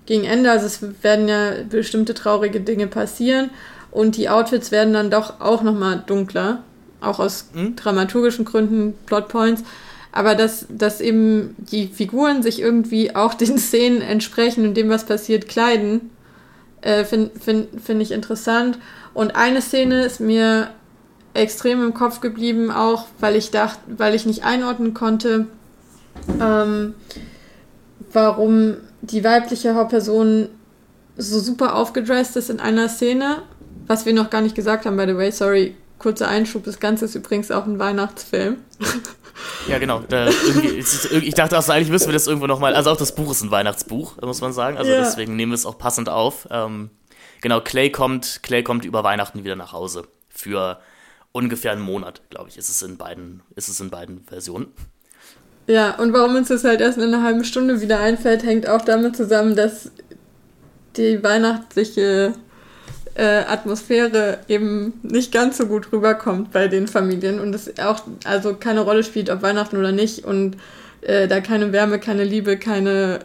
[0.05, 3.49] gegen Ende, also es werden ja bestimmte traurige Dinge passieren
[3.91, 6.63] und die Outfits werden dann doch auch nochmal dunkler,
[7.01, 7.75] auch aus mhm.
[7.75, 9.63] dramaturgischen Gründen, Plotpoints.
[10.13, 15.05] Aber dass, dass eben die Figuren sich irgendwie auch den Szenen entsprechen und dem, was
[15.05, 16.09] passiert, kleiden,
[16.81, 18.79] äh, finde find, find ich interessant.
[19.13, 20.69] Und eine Szene ist mir
[21.33, 25.47] extrem im Kopf geblieben, auch weil ich dachte, weil ich nicht einordnen konnte,
[26.41, 26.93] ähm,
[28.11, 30.49] warum die weibliche Hauptperson
[31.17, 33.43] so super aufgedresst ist in einer Szene
[33.91, 37.03] was wir noch gar nicht gesagt haben, by the way, sorry, kurzer Einschub, das Ganze
[37.05, 38.57] ist übrigens auch ein Weihnachtsfilm.
[39.67, 40.03] Ja, genau.
[40.07, 42.75] Da, ich dachte auch, eigentlich müssen wir das irgendwo nochmal.
[42.75, 44.77] Also auch das Buch ist ein Weihnachtsbuch, muss man sagen.
[44.77, 44.99] Also ja.
[44.99, 46.47] deswegen nehmen wir es auch passend auf.
[46.51, 46.91] Ähm,
[47.41, 50.03] genau, Clay kommt, Clay kommt über Weihnachten wieder nach Hause.
[50.29, 50.79] Für
[51.31, 54.67] ungefähr einen Monat, glaube ich, ist es in beiden, ist es in beiden Versionen.
[55.65, 58.81] Ja, und warum uns das halt erst in einer halben Stunde wieder einfällt, hängt auch
[58.81, 59.89] damit zusammen, dass
[60.97, 62.33] die weihnachtliche
[63.15, 68.55] äh, Atmosphäre eben nicht ganz so gut rüberkommt bei den Familien und es auch also
[68.55, 70.57] keine Rolle spielt, ob Weihnachten oder nicht und
[71.01, 73.19] äh, da keine Wärme, keine Liebe, keine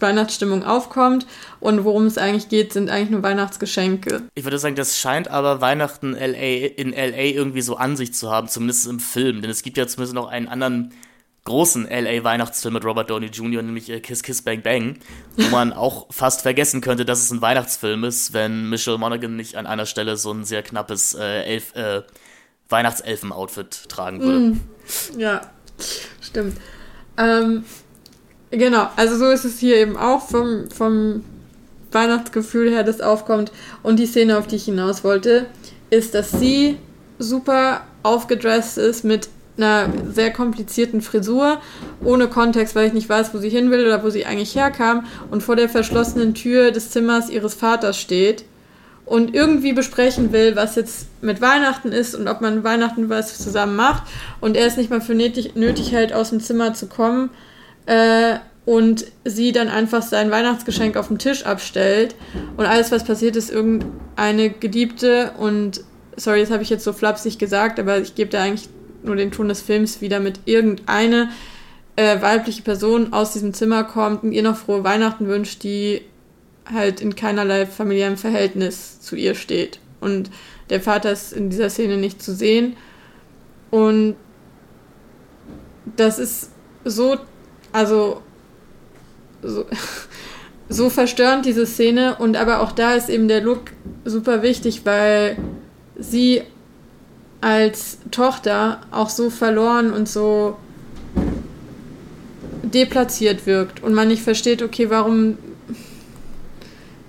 [0.00, 1.26] Weihnachtsstimmung aufkommt
[1.60, 4.22] und worum es eigentlich geht, sind eigentlich nur Weihnachtsgeschenke.
[4.34, 8.30] Ich würde sagen, das scheint aber Weihnachten LA, in LA irgendwie so an sich zu
[8.30, 10.92] haben, zumindest im Film, denn es gibt ja zumindest noch einen anderen
[11.48, 14.98] großen LA-Weihnachtsfilm mit Robert Downey Jr., nämlich äh, Kiss Kiss Bang Bang,
[15.36, 19.56] wo man auch fast vergessen könnte, dass es ein Weihnachtsfilm ist, wenn Michelle Monaghan nicht
[19.56, 22.02] an einer Stelle so ein sehr knappes äh, Elf, äh,
[22.68, 24.38] Weihnachtselfen-Outfit tragen würde.
[24.38, 24.60] Mm,
[25.16, 25.40] ja,
[26.20, 26.58] stimmt.
[27.16, 27.64] Ähm,
[28.50, 31.24] genau, also so ist es hier eben auch vom, vom
[31.92, 33.52] Weihnachtsgefühl her, das aufkommt.
[33.82, 35.46] Und die Szene, auf die ich hinaus wollte,
[35.88, 36.76] ist, dass sie
[37.18, 41.60] super aufgedresst ist mit einer sehr komplizierten Frisur,
[42.02, 45.06] ohne Kontext, weil ich nicht weiß, wo sie hin will oder wo sie eigentlich herkam
[45.30, 48.44] und vor der verschlossenen Tür des Zimmers ihres Vaters steht
[49.08, 53.76] und irgendwie besprechen will, was jetzt mit Weihnachten ist und ob man Weihnachten was zusammen
[53.76, 54.04] macht.
[54.40, 57.30] Und er es nicht mal für nötig, nötig hält, aus dem Zimmer zu kommen
[57.86, 58.36] äh,
[58.66, 62.14] und sie dann einfach sein Weihnachtsgeschenk auf dem Tisch abstellt.
[62.56, 65.80] Und alles, was passiert, ist irgendeine Geliebte und
[66.16, 68.68] sorry, das habe ich jetzt so flapsig gesagt, aber ich gebe da eigentlich
[69.02, 71.30] nur den Ton des Films wieder mit irgendeine
[71.96, 76.02] äh, weibliche Person aus diesem Zimmer kommt und ihr noch frohe Weihnachten wünscht, die
[76.72, 79.80] halt in keinerlei familiärem Verhältnis zu ihr steht.
[80.00, 80.30] Und
[80.70, 82.76] der Vater ist in dieser Szene nicht zu sehen.
[83.70, 84.16] Und
[85.96, 86.50] das ist
[86.84, 87.16] so,
[87.72, 88.22] also
[89.42, 89.66] so,
[90.68, 92.16] so verstörend, diese Szene.
[92.16, 93.72] Und aber auch da ist eben der Look
[94.04, 95.36] super wichtig, weil
[95.98, 96.42] sie
[97.40, 100.56] als Tochter auch so verloren und so
[102.62, 105.38] deplatziert wirkt und man nicht versteht, okay, warum,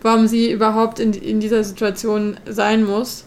[0.01, 3.25] warum sie überhaupt in, in dieser Situation sein muss.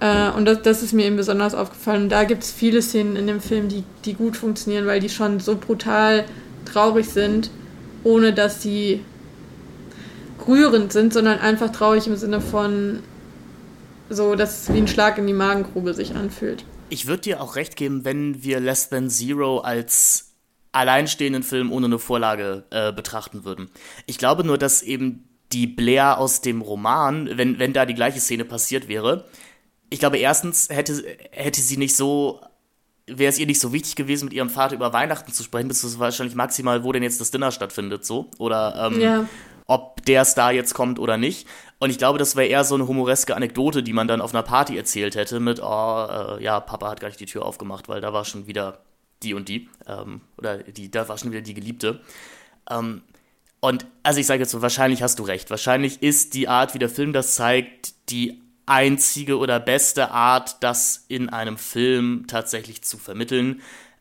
[0.00, 2.04] Äh, und das, das ist mir eben besonders aufgefallen.
[2.04, 5.08] Und da gibt es viele Szenen in dem Film, die, die gut funktionieren, weil die
[5.08, 6.24] schon so brutal
[6.64, 7.50] traurig sind,
[8.02, 9.04] ohne dass sie
[10.48, 13.00] rührend sind, sondern einfach traurig im Sinne von,
[14.14, 16.64] so, dass es wie ein Schlag in die Magengrube sich anfühlt.
[16.88, 20.32] Ich würde dir auch recht geben, wenn wir Less Than Zero als
[20.72, 23.70] alleinstehenden Film ohne eine Vorlage äh, betrachten würden.
[24.06, 28.20] Ich glaube nur, dass eben die Blair aus dem Roman, wenn, wenn da die gleiche
[28.20, 29.26] Szene passiert wäre,
[29.90, 32.40] ich glaube, erstens hätte, hätte sie nicht so,
[33.06, 35.84] wäre es ihr nicht so wichtig gewesen, mit ihrem Vater über Weihnachten zu sprechen, bis
[35.84, 38.30] es wahrscheinlich maximal, wo denn jetzt das Dinner stattfindet, so.
[38.38, 39.28] Oder ähm, ja.
[39.66, 41.46] Ob der Star jetzt kommt oder nicht.
[41.78, 44.42] Und ich glaube, das wäre eher so eine humoreske Anekdote, die man dann auf einer
[44.42, 48.00] Party erzählt hätte mit, oh, äh, ja, Papa hat gar nicht die Tür aufgemacht, weil
[48.00, 48.78] da war schon wieder
[49.22, 49.68] die und die.
[49.86, 52.00] Ähm, oder die, da war schon wieder die Geliebte.
[52.70, 53.02] Ähm,
[53.60, 55.50] und also ich sage jetzt so, wahrscheinlich hast du recht.
[55.50, 61.04] Wahrscheinlich ist die Art, wie der Film das zeigt, die einzige oder beste Art, das
[61.08, 63.60] in einem Film tatsächlich zu vermitteln.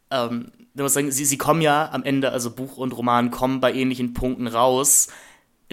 [0.09, 3.73] Ähm, muss sagen, sie, sie kommen ja am Ende, also Buch und Roman kommen bei
[3.73, 5.09] ähnlichen Punkten raus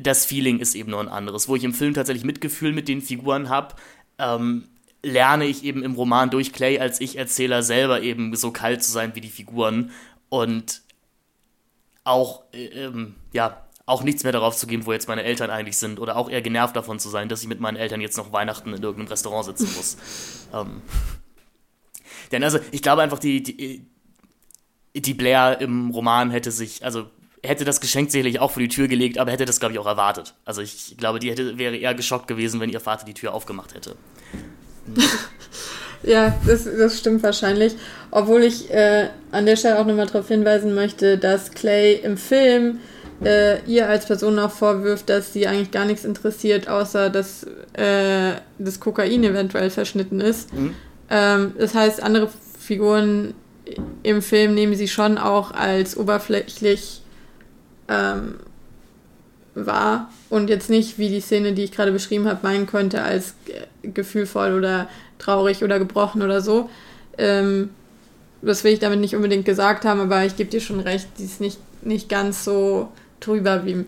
[0.03, 1.49] das Feeling ist eben nur ein anderes.
[1.49, 3.75] Wo ich im Film tatsächlich Mitgefühl mit den Figuren habe,
[4.19, 4.69] ähm,
[5.03, 9.15] lerne ich eben im Roman durch Clay als Ich-Erzähler selber eben so kalt zu sein
[9.15, 9.91] wie die Figuren
[10.29, 10.83] und
[12.05, 15.79] auch, äh, ähm, ja, auch nichts mehr darauf zu geben, wo jetzt meine Eltern eigentlich
[15.79, 18.33] sind oder auch eher genervt davon zu sein, dass ich mit meinen Eltern jetzt noch
[18.33, 19.97] Weihnachten in irgendeinem Restaurant sitzen muss.
[20.53, 20.83] ähm,
[22.31, 23.87] denn also, ich glaube einfach, die, die,
[24.95, 27.09] die Blair im Roman hätte sich, also
[27.43, 29.87] hätte das Geschenk sicherlich auch vor die Tür gelegt, aber hätte das, glaube ich, auch
[29.87, 30.35] erwartet.
[30.45, 33.75] Also ich glaube, die hätte, wäre eher geschockt gewesen, wenn ihr Vater die Tür aufgemacht
[33.75, 33.97] hätte.
[36.03, 37.75] ja, das, das stimmt wahrscheinlich.
[38.11, 42.81] Obwohl ich äh, an der Stelle auch nochmal darauf hinweisen möchte, dass Clay im Film
[43.25, 48.35] äh, ihr als Person auch vorwirft, dass sie eigentlich gar nichts interessiert, außer dass äh,
[48.59, 50.53] das Kokain eventuell verschnitten ist.
[50.55, 50.75] Mhm.
[51.11, 53.35] Ähm, das heißt, andere Figuren
[54.03, 57.03] im Film nehmen sie schon auch als oberflächlich
[57.89, 58.35] ähm,
[59.55, 63.35] wahr und jetzt nicht, wie die Szene, die ich gerade beschrieben habe, meinen könnte, als
[63.83, 66.71] gefühlvoll oder traurig oder gebrochen oder so.
[67.17, 67.71] Ähm,
[68.41, 71.25] das will ich damit nicht unbedingt gesagt haben, aber ich gebe dir schon recht, die
[71.25, 73.85] ist nicht, nicht ganz so drüber wie,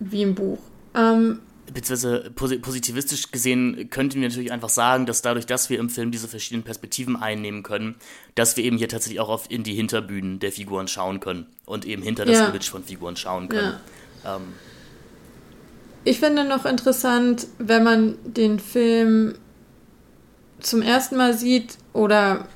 [0.00, 0.58] wie im Buch.
[0.96, 1.38] Ähm,
[1.74, 6.28] beziehungsweise positivistisch gesehen könnten wir natürlich einfach sagen, dass dadurch, dass wir im Film diese
[6.28, 7.96] verschiedenen Perspektiven einnehmen können,
[8.36, 11.84] dass wir eben hier tatsächlich auch auf, in die Hinterbühnen der Figuren schauen können und
[11.84, 12.48] eben hinter das ja.
[12.48, 13.74] Image von Figuren schauen können.
[14.24, 14.36] Ja.
[14.36, 14.42] Ähm.
[16.04, 19.34] Ich finde noch interessant, wenn man den Film
[20.60, 22.46] zum ersten Mal sieht oder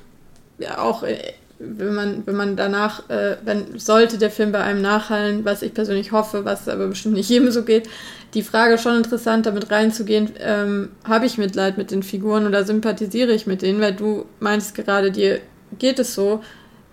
[0.59, 1.17] ja, auch äh,
[1.59, 5.73] wenn man, wenn man danach, äh, wenn sollte der Film bei einem nachhallen, was ich
[5.73, 7.89] persönlich hoffe, was aber bestimmt nicht jedem so geht,
[8.33, 13.31] die Frage schon interessant, damit reinzugehen, ähm, habe ich Mitleid mit den Figuren oder sympathisiere
[13.33, 15.41] ich mit denen, weil du meinst gerade, dir
[15.77, 16.41] geht es so.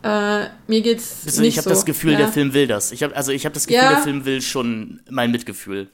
[0.03, 1.75] Äh, mir geht's also, nicht Ich habe so.
[1.75, 2.19] das Gefühl, ja.
[2.19, 2.93] der Film will das.
[2.93, 3.91] Ich habe also ich habe das Gefühl, ja.
[3.91, 5.89] der Film will schon mein Mitgefühl.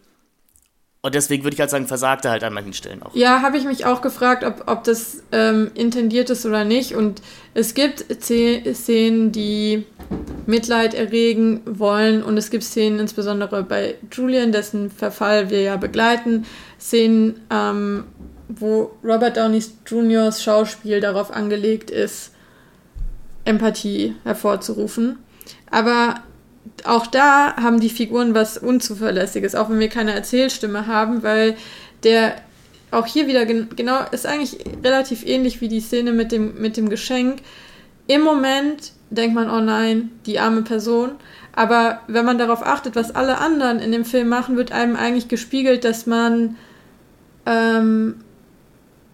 [1.04, 3.12] Und deswegen würde ich halt sagen, versagt er halt an manchen Stellen auch.
[3.14, 6.94] Ja, habe ich mich auch gefragt, ob, ob das ähm, intendiert ist oder nicht.
[6.94, 7.22] Und
[7.54, 9.84] es gibt Szenen, die
[10.46, 12.22] Mitleid erregen wollen.
[12.22, 16.44] Und es gibt Szenen, insbesondere bei Julian, dessen Verfall wir ja begleiten,
[16.80, 18.04] Szenen, ähm,
[18.48, 22.32] wo Robert Downey Jr.'s Schauspiel darauf angelegt ist,
[23.44, 25.18] Empathie hervorzurufen.
[25.70, 26.16] Aber
[26.84, 31.56] auch da haben die Figuren was Unzuverlässiges, auch wenn wir keine Erzählstimme haben, weil
[32.04, 32.36] der
[32.90, 36.76] auch hier wieder gen genau ist eigentlich relativ ähnlich wie die Szene mit dem, mit
[36.76, 37.40] dem Geschenk.
[38.06, 41.12] Im Moment denkt man, oh nein, die arme Person.
[41.52, 45.28] Aber wenn man darauf achtet, was alle anderen in dem Film machen, wird einem eigentlich
[45.28, 46.56] gespiegelt, dass man
[47.46, 48.16] ähm,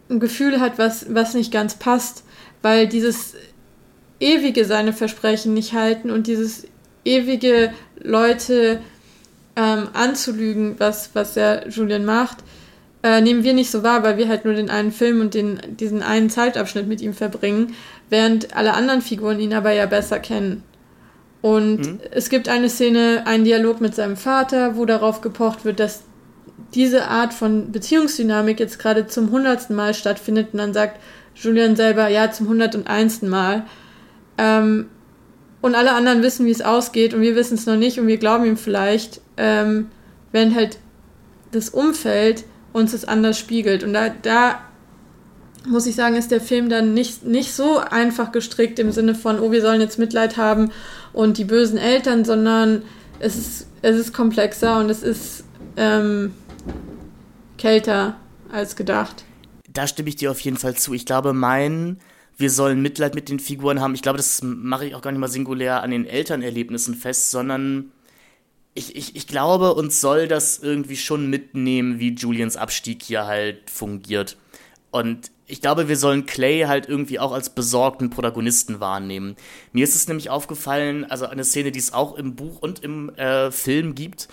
[0.09, 2.25] ein Gefühl hat, was, was nicht ganz passt,
[2.63, 3.35] weil dieses
[4.21, 6.67] ewige seine Versprechen nicht halten und dieses
[7.05, 8.81] ewige Leute
[9.57, 12.39] ähm, anzulügen, was, was der Julian macht,
[13.03, 15.61] äh, nehmen wir nicht so wahr, weil wir halt nur den einen Film und den,
[15.79, 17.75] diesen einen Zeitabschnitt mit ihm verbringen,
[18.11, 20.63] während alle anderen Figuren ihn aber ja besser kennen.
[21.41, 22.01] Und mhm.
[22.11, 26.03] es gibt eine Szene, einen Dialog mit seinem Vater, wo darauf gepocht wird, dass
[26.75, 31.01] diese Art von Beziehungsdynamik jetzt gerade zum hundertsten Mal stattfindet und dann sagt
[31.35, 33.65] Julian selber, ja, zum hundertundeinsten Mal.
[34.37, 34.89] Ähm,
[35.61, 38.19] und alle anderen wissen, wie es ausgeht und wir wissen es noch nicht und wir
[38.19, 39.89] glauben ihm vielleicht, ähm,
[40.33, 40.79] wenn halt
[41.53, 43.83] das Umfeld uns das anders spiegelt.
[43.83, 44.61] Und da, da
[45.69, 49.41] muss ich sagen, ist der Film dann nicht, nicht so einfach gestrickt im Sinne von,
[49.41, 50.71] oh, wir sollen jetzt Mitleid haben
[51.13, 52.83] und die bösen Eltern, sondern
[53.21, 55.45] es ist, es ist komplexer und es ist
[55.77, 56.33] ähm,
[57.57, 58.17] kälter
[58.51, 59.25] als gedacht.
[59.69, 60.95] Da stimme ich dir auf jeden Fall zu.
[60.95, 61.99] Ich glaube, mein
[62.39, 63.95] wir sollen Mitleid mit den Figuren haben.
[63.95, 67.91] Ich glaube, das mache ich auch gar nicht mal singulär an den Elternerlebnissen fest, sondern
[68.75, 73.69] ich, ich, ich glaube, uns soll das irgendwie schon mitnehmen, wie Julians Abstieg hier halt
[73.69, 74.37] fungiert.
[74.91, 79.37] Und ich glaube, wir sollen Clay halt irgendwie auch als besorgten Protagonisten wahrnehmen.
[79.73, 83.11] Mir ist es nämlich aufgefallen, also eine Szene, die es auch im Buch und im
[83.17, 84.29] äh, Film gibt,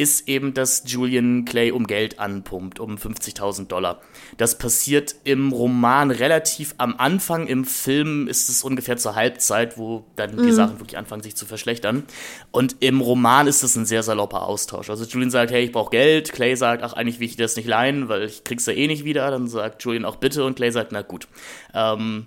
[0.00, 4.00] ist eben, dass Julian Clay um Geld anpumpt, um 50.000 Dollar.
[4.38, 10.06] Das passiert im Roman relativ am Anfang, im Film ist es ungefähr zur Halbzeit, wo
[10.16, 10.44] dann mhm.
[10.44, 12.04] die Sachen wirklich anfangen, sich zu verschlechtern.
[12.50, 14.88] Und im Roman ist es ein sehr salopper Austausch.
[14.88, 16.32] Also Julian sagt, hey, ich brauche Geld.
[16.32, 19.04] Clay sagt, ach, eigentlich will ich das nicht leihen, weil ich krieg's ja eh nicht
[19.04, 19.30] wieder.
[19.30, 21.28] Dann sagt Julian auch bitte und Clay sagt, na gut.
[21.74, 22.26] Ähm,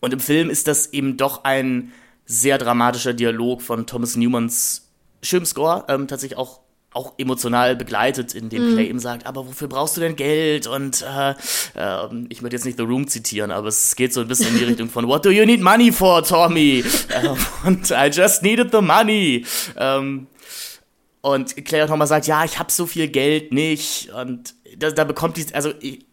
[0.00, 1.92] und im Film ist das eben doch ein
[2.24, 4.88] sehr dramatischer Dialog von Thomas Newmans
[5.22, 6.63] schönem Score, ähm, tatsächlich auch
[6.94, 8.74] auch emotional begleitet, in dem mm.
[8.74, 10.66] Clay ihm sagt, aber wofür brauchst du denn Geld?
[10.66, 11.30] Und äh,
[11.74, 14.58] äh, ich möchte jetzt nicht The Room zitieren, aber es geht so ein bisschen in
[14.58, 16.84] die Richtung von What do you need money for, Tommy?
[17.08, 17.28] äh,
[17.66, 19.44] und I just needed the money.
[19.76, 20.28] Ähm,
[21.20, 24.10] Und Clay auch nochmal sagt, ja, ich habe so viel Geld nicht.
[24.12, 26.04] Und da, da bekommt die, also ich,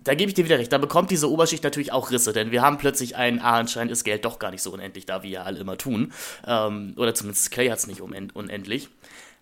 [0.00, 2.62] da gebe ich dir wieder recht, da bekommt diese Oberschicht natürlich auch Risse, denn wir
[2.62, 5.44] haben plötzlich ein, ah, anscheinend ist Geld doch gar nicht so unendlich da, wie ja
[5.44, 6.12] alle immer tun.
[6.46, 8.90] Ähm, oder zumindest Clay hat es nicht unendlich.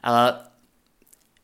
[0.06, 0.52] Aber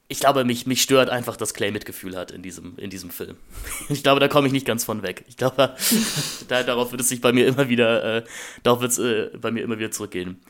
[0.07, 3.37] ich glaube, mich, mich stört einfach, dass Clay Mitgefühl hat in diesem, in diesem Film.
[3.89, 5.25] Ich glaube, da komme ich nicht ganz von weg.
[5.27, 5.75] Ich glaube,
[6.49, 8.25] da, darauf wird es sich bei mir immer wieder, äh,
[8.63, 10.41] darauf wird es äh, bei mir immer wieder zurückgehen.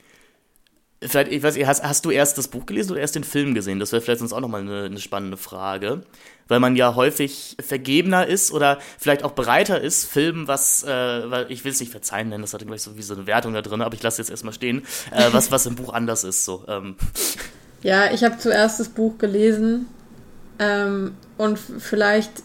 [1.00, 3.54] Vielleicht, ich weiß nicht, hast, hast du erst das Buch gelesen oder erst den Film
[3.54, 3.80] gesehen?
[3.80, 6.02] Das wäre vielleicht sonst auch nochmal eine, eine spannende Frage.
[6.48, 11.50] Weil man ja häufig vergebener ist oder vielleicht auch bereiter ist, Filmen, was, äh, weil
[11.50, 13.62] ich will es nicht verzeihen nennen, das hatte gleich so wie so eine Wertung da
[13.62, 16.44] drin, aber ich lasse jetzt erstmal stehen, äh, was, was im Buch anders ist.
[16.44, 16.66] So.
[16.68, 16.96] Ähm.
[17.82, 19.86] Ja, ich habe zuerst das Buch gelesen
[20.58, 22.42] ähm, und vielleicht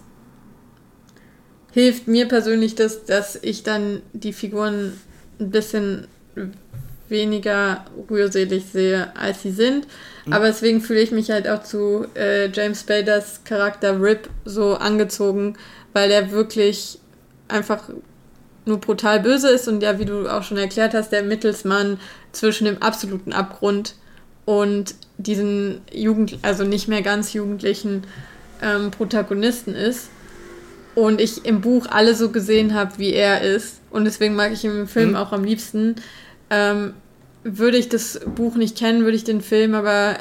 [1.71, 4.99] hilft mir persönlich das, dass ich dann die Figuren
[5.39, 6.07] ein bisschen
[7.09, 9.87] weniger rührselig sehe, als sie sind.
[10.25, 10.33] Mhm.
[10.33, 15.55] Aber deswegen fühle ich mich halt auch zu äh, James Spaders Charakter Rip so angezogen,
[15.93, 16.99] weil er wirklich
[17.47, 17.89] einfach
[18.65, 21.99] nur brutal böse ist und ja, wie du auch schon erklärt hast, der Mittelsmann
[22.33, 23.95] zwischen dem absoluten Abgrund
[24.47, 28.03] und diesen Jugend, also nicht mehr ganz jugendlichen
[28.61, 30.07] ähm, Protagonisten ist.
[30.95, 33.81] Und ich im Buch alle so gesehen habe, wie er ist.
[33.91, 35.15] Und deswegen mag ich ihn im Film mhm.
[35.17, 35.95] auch am liebsten,
[36.49, 36.93] ähm,
[37.43, 40.15] würde ich das Buch nicht kennen, würde ich den Film aber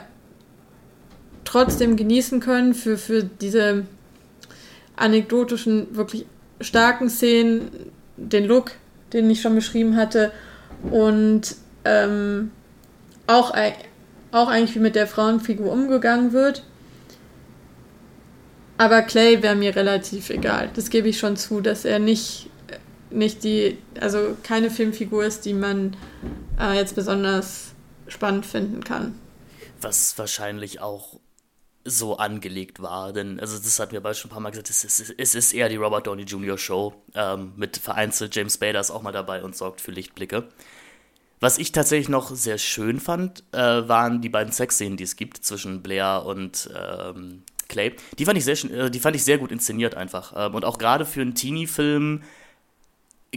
[1.44, 3.84] trotzdem genießen können für, für diese
[4.96, 6.26] anekdotischen, wirklich
[6.60, 7.70] starken Szenen,
[8.16, 8.72] den Look,
[9.12, 10.32] den ich schon beschrieben hatte
[10.90, 11.54] und
[11.84, 12.50] ähm,
[13.28, 13.54] auch,
[14.32, 16.62] auch eigentlich wie mit der Frauenfigur umgegangen wird.
[18.78, 20.70] Aber Clay wäre mir relativ egal.
[20.74, 22.50] Das gebe ich schon zu, dass er nicht
[23.10, 25.96] nicht die, also keine Filmfigur ist, die man
[26.58, 27.74] äh, jetzt besonders
[28.08, 29.18] spannend finden kann.
[29.80, 31.20] Was wahrscheinlich auch
[31.84, 34.82] so angelegt war, denn also das hatten wir beide schon ein paar Mal gesagt, es
[34.82, 36.58] ist, es ist eher die Robert Downey Jr.
[36.58, 40.48] Show ähm, mit vereinzelt James Spader ist auch mal dabei und sorgt für Lichtblicke.
[41.40, 45.44] Was ich tatsächlich noch sehr schön fand, äh, waren die beiden Sexszenen, die es gibt
[45.44, 47.94] zwischen Blair und ähm, Clay.
[48.18, 50.78] Die fand ich sehr, äh, die fand ich sehr gut inszeniert einfach ähm, und auch
[50.78, 52.22] gerade für einen Teenie-Film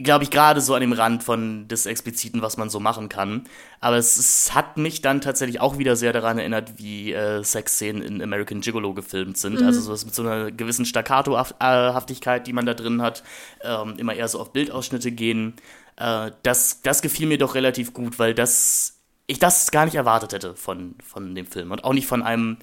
[0.04, 3.46] glaube ich, gerade so an dem Rand von des Expliziten, was man so machen kann.
[3.80, 8.02] Aber es, es hat mich dann tatsächlich auch wieder sehr daran erinnert, wie äh, Sexszenen
[8.02, 9.60] in American Gigolo gefilmt sind.
[9.60, 9.66] Mhm.
[9.66, 13.24] Also so mit so einer gewissen Staccato-Haftigkeit, die man da drin hat,
[13.64, 15.56] ähm, immer eher so auf Bildausschnitte gehen.
[16.00, 18.96] Äh, das, das gefiel mir doch relativ gut, weil das
[19.28, 21.72] ich das gar nicht erwartet hätte von, von dem Film.
[21.72, 22.58] Und auch nicht von einem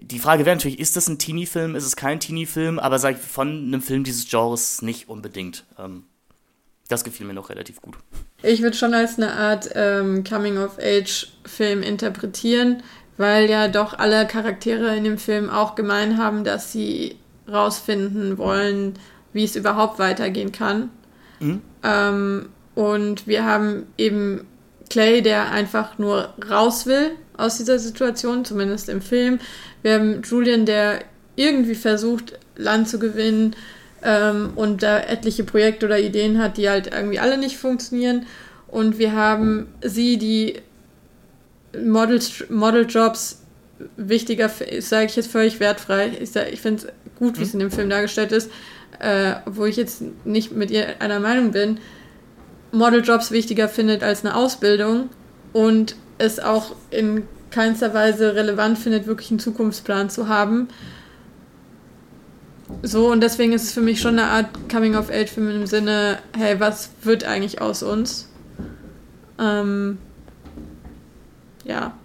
[0.00, 3.20] die Frage wäre natürlich, ist das ein Teenie-Film, ist es kein Teenie-Film, aber sag ich,
[3.20, 5.64] von einem Film dieses Genres nicht unbedingt.
[5.78, 6.04] Ähm,
[6.88, 7.96] das gefiel mir noch relativ gut.
[8.42, 12.82] Ich würde schon als eine Art ähm, Coming-of-Age-Film interpretieren,
[13.16, 17.16] weil ja doch alle Charaktere in dem Film auch gemein haben, dass sie
[17.50, 18.94] rausfinden wollen,
[19.32, 20.90] wie es überhaupt weitergehen kann.
[21.40, 21.60] Mhm.
[21.82, 24.46] Ähm, und wir haben eben
[24.88, 29.38] Clay, der einfach nur raus will aus dieser Situation, zumindest im Film.
[29.82, 31.00] Wir haben Julian, der
[31.36, 33.54] irgendwie versucht, Land zu gewinnen
[34.02, 38.26] ähm, und da etliche Projekte oder Ideen hat, die halt irgendwie alle nicht funktionieren.
[38.66, 40.60] Und wir haben sie, die
[41.80, 43.42] Modeljobs
[43.96, 46.12] wichtiger, sage ich jetzt völlig wertfrei.
[46.20, 48.50] Ich, ich finde es gut, wie es in dem Film dargestellt ist,
[48.98, 51.78] äh, wo ich jetzt nicht mit ihr einer Meinung bin.
[52.72, 55.08] Modeljobs wichtiger findet als eine Ausbildung
[55.52, 60.68] und es auch in keinster Weise relevant findet, wirklich einen Zukunftsplan zu haben.
[62.82, 66.90] So, und deswegen ist es für mich schon eine Art Coming-of-Age-Film im Sinne, hey, was
[67.02, 68.28] wird eigentlich aus uns?
[69.38, 69.96] Ähm,
[71.64, 71.96] ja,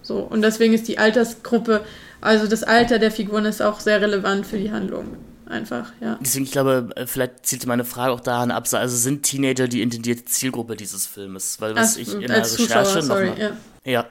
[0.00, 0.20] so.
[0.20, 1.82] Und deswegen ist die Altersgruppe,
[2.22, 5.16] also das Alter der Figuren ist auch sehr relevant für die Handlung.
[5.46, 6.18] Einfach, ja.
[6.20, 9.80] Deswegen, ich glaube, äh, vielleicht zielt meine Frage auch daran ab, also sind Teenager die
[9.80, 11.60] intendierte Zielgruppe dieses Filmes?
[11.60, 13.56] Weil was Ach, ich in der Recherche sorry, noch mal, ja.
[13.84, 14.06] ja.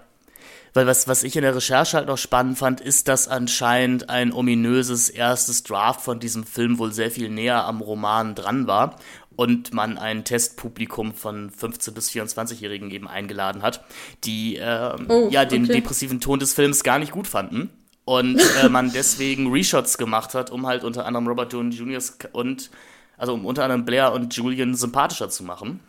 [0.74, 4.34] Weil was, was ich in der Recherche halt noch spannend fand, ist, dass anscheinend ein
[4.34, 8.98] ominöses erstes Draft von diesem Film wohl sehr viel näher am Roman dran war
[9.36, 13.84] und man ein Testpublikum von 15- bis 24-Jährigen eben eingeladen hat,
[14.24, 15.74] die äh, oh, ja den okay.
[15.74, 17.70] depressiven Ton des Films gar nicht gut fanden.
[18.06, 22.01] Und äh, man deswegen Reshots gemacht hat, um halt unter anderem Robert Downey Jr.
[22.34, 22.70] und
[23.18, 25.80] also um unter anderem Blair und Julian sympathischer zu machen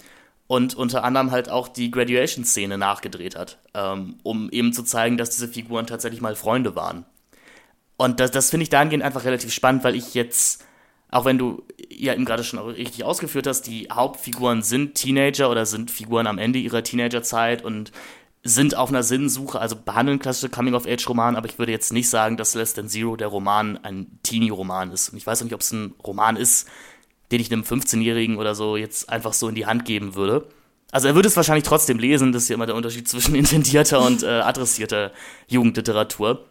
[0.46, 5.30] und unter anderem halt auch die Graduation-Szene nachgedreht hat, ähm, um eben zu zeigen, dass
[5.30, 7.04] diese Figuren tatsächlich mal Freunde waren.
[7.96, 10.64] Und das, das finde ich dahingehend einfach relativ spannend, weil ich jetzt,
[11.10, 15.66] auch wenn du ja eben gerade schon richtig ausgeführt hast, die Hauptfiguren sind Teenager oder
[15.66, 17.90] sind Figuren am Ende ihrer Teenagerzeit und
[18.48, 22.54] sind auf einer Sinnsuche, also behandeln klassische Coming-of-Age-Roman, aber ich würde jetzt nicht sagen, dass
[22.54, 25.10] Less Than Zero der Roman ein Teenie-Roman ist.
[25.10, 26.68] Und ich weiß auch nicht, ob es ein Roman ist,
[27.30, 30.46] den ich einem 15-Jährigen oder so jetzt einfach so in die Hand geben würde.
[30.90, 34.00] Also er würde es wahrscheinlich trotzdem lesen, das ist ja immer der Unterschied zwischen intendierter
[34.04, 35.12] und äh, adressierter
[35.48, 36.44] Jugendliteratur.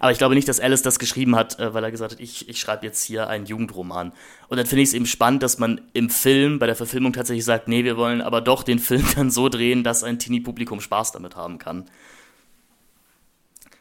[0.00, 2.48] Aber ich glaube nicht, dass Alice das geschrieben hat, äh, weil er gesagt hat, ich,
[2.48, 4.12] ich schreibe jetzt hier einen Jugendroman.
[4.48, 7.44] Und dann finde ich es eben spannend, dass man im Film, bei der Verfilmung tatsächlich
[7.44, 11.12] sagt, nee, wir wollen aber doch den Film dann so drehen, dass ein Teenie-Publikum Spaß
[11.12, 11.84] damit haben kann.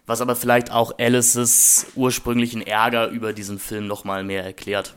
[0.06, 4.96] Was aber vielleicht auch Alices ursprünglichen Ärger über diesen Film nochmal mehr erklärt.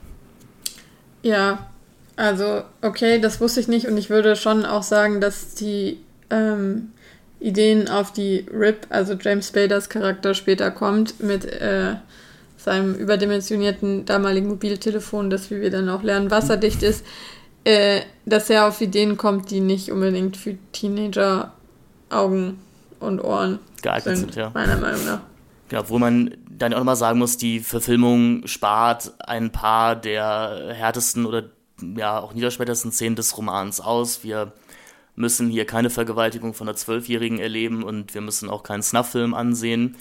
[1.23, 1.71] Ja,
[2.17, 6.01] also okay, das wusste ich nicht und ich würde schon auch sagen, dass die
[6.31, 6.93] ähm,
[7.47, 11.95] Ideen auf die Rip, also James Spaders Charakter später kommt, mit äh,
[12.57, 17.07] seinem überdimensionierten damaligen Mobiltelefon, das, wie wir dann auch lernen, wasserdicht ist,
[17.63, 21.53] äh, dass er auf Ideen kommt, die nicht unbedingt für Teenager
[22.11, 22.59] Augen
[22.99, 24.51] und Ohren geeignet sind, sind ja.
[24.53, 25.21] meiner Meinung nach.
[25.71, 31.27] Ja, obwohl man dann auch nochmal sagen muss, die Verfilmung spart ein paar der härtesten
[31.27, 31.45] oder
[31.97, 34.25] ja auch niederschmetterndsten Szenen des Romans aus.
[34.25, 34.53] Wir
[35.17, 39.97] müssen hier keine Vergewaltigung von einer Zwölfjährigen erleben und wir müssen auch keinen Snuff-Film ansehen.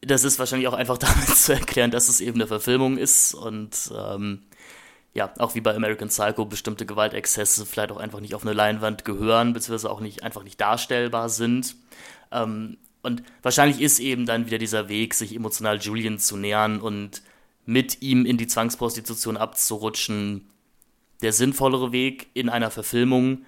[0.00, 3.92] Das ist wahrscheinlich auch einfach damit zu erklären, dass es eben eine Verfilmung ist und
[3.96, 4.42] ähm,
[5.14, 9.04] ja, auch wie bei American Psycho bestimmte Gewaltexzesse vielleicht auch einfach nicht auf eine Leinwand
[9.04, 11.76] gehören, beziehungsweise auch nicht einfach nicht darstellbar sind.
[12.30, 17.22] Ähm, und wahrscheinlich ist eben dann wieder dieser Weg, sich emotional Julian zu nähern und
[17.66, 20.48] mit ihm in die Zwangsprostitution abzurutschen,
[21.20, 23.44] der sinnvollere Weg in einer Verfilmung,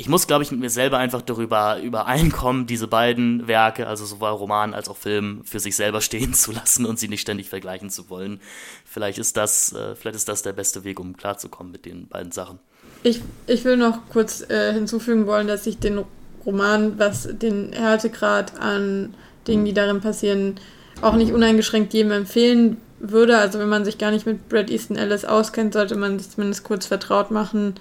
[0.00, 4.30] ich muss, glaube ich, mit mir selber einfach darüber übereinkommen, diese beiden Werke, also sowohl
[4.30, 7.90] Roman als auch Film, für sich selber stehen zu lassen und sie nicht ständig vergleichen
[7.90, 8.40] zu wollen.
[8.86, 12.32] Vielleicht ist das, äh, vielleicht ist das der beste Weg, um klarzukommen mit den beiden
[12.32, 12.60] Sachen.
[13.02, 16.02] Ich, ich will noch kurz äh, hinzufügen wollen, dass ich den
[16.46, 19.14] Roman, was den Härtegrad an
[19.46, 20.58] Dingen, die darin passieren,
[21.02, 23.36] auch nicht uneingeschränkt jedem empfehlen würde.
[23.36, 26.64] Also wenn man sich gar nicht mit Brad Easton Ellis auskennt, sollte man sich zumindest
[26.64, 27.74] kurz vertraut machen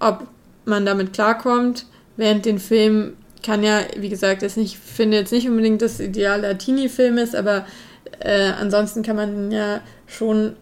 [0.00, 0.26] ob
[0.64, 1.86] man damit klarkommt.
[2.16, 6.40] Während den Film kann ja, wie gesagt, jetzt nicht, finde jetzt nicht unbedingt das Ideal
[6.40, 7.66] der Teenie-Film ist, aber
[8.20, 10.56] äh, ansonsten kann man ja schon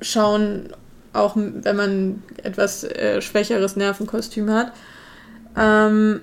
[0.00, 0.70] schauen,
[1.12, 4.72] auch wenn man etwas äh, schwächeres Nervenkostüm hat.
[5.56, 6.20] Ähm,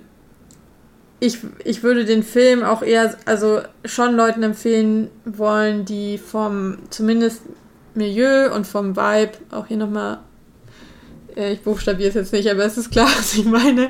[1.19, 7.41] ich, ich würde den Film auch eher, also schon Leuten empfehlen wollen, die vom zumindest
[7.95, 10.19] Milieu und vom Vibe, auch hier nochmal
[11.37, 13.89] ich buchstabiere es jetzt nicht, aber es ist klar, was ich meine.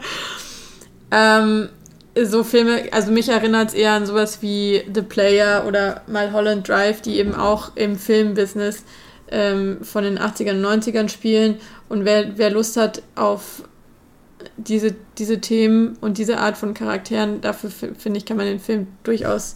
[1.11, 1.69] Ähm,
[2.23, 7.01] so Filme, also mich erinnert es eher an sowas wie The Player oder Mulholland Drive,
[7.01, 8.83] die eben auch im Filmbusiness
[9.29, 11.57] ähm, von den 80ern und 90ern spielen.
[11.89, 13.63] Und wer, wer Lust hat auf
[14.57, 18.87] diese, diese Themen und diese Art von Charakteren, dafür finde ich, kann man den Film
[19.03, 19.55] durchaus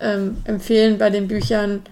[0.00, 0.98] ähm, empfehlen.
[0.98, 1.82] Bei den Büchern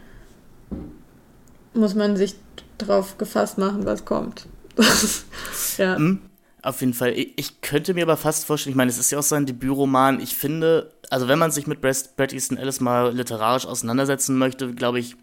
[1.75, 2.35] muss man sich
[2.79, 4.47] darauf gefasst machen, was kommt.
[5.79, 5.99] ja.
[5.99, 6.21] Mhm.
[6.63, 7.15] Auf jeden Fall.
[7.17, 10.21] Ich könnte mir aber fast vorstellen, ich meine, es ist ja auch sein Debütroman.
[10.21, 14.99] Ich finde, also wenn man sich mit Brad Easton Ellis mal literarisch auseinandersetzen möchte, glaube
[14.99, 15.15] ich,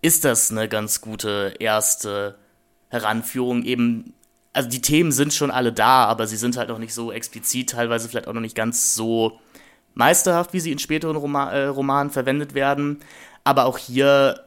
[0.00, 2.36] ist das eine ganz gute erste
[2.88, 3.64] Heranführung.
[3.64, 4.14] Eben,
[4.52, 7.70] also die Themen sind schon alle da, aber sie sind halt noch nicht so explizit,
[7.70, 9.40] teilweise vielleicht auch noch nicht ganz so
[9.94, 13.00] meisterhaft, wie sie in späteren Roma äh, Romanen verwendet werden.
[13.42, 14.45] Aber auch hier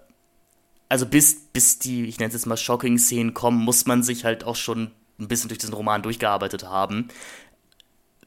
[0.90, 4.44] also bis, bis die, ich nenne es jetzt mal Shocking-Szenen kommen, muss man sich halt
[4.44, 7.10] auch schon ein bisschen durch diesen Roman durchgearbeitet haben.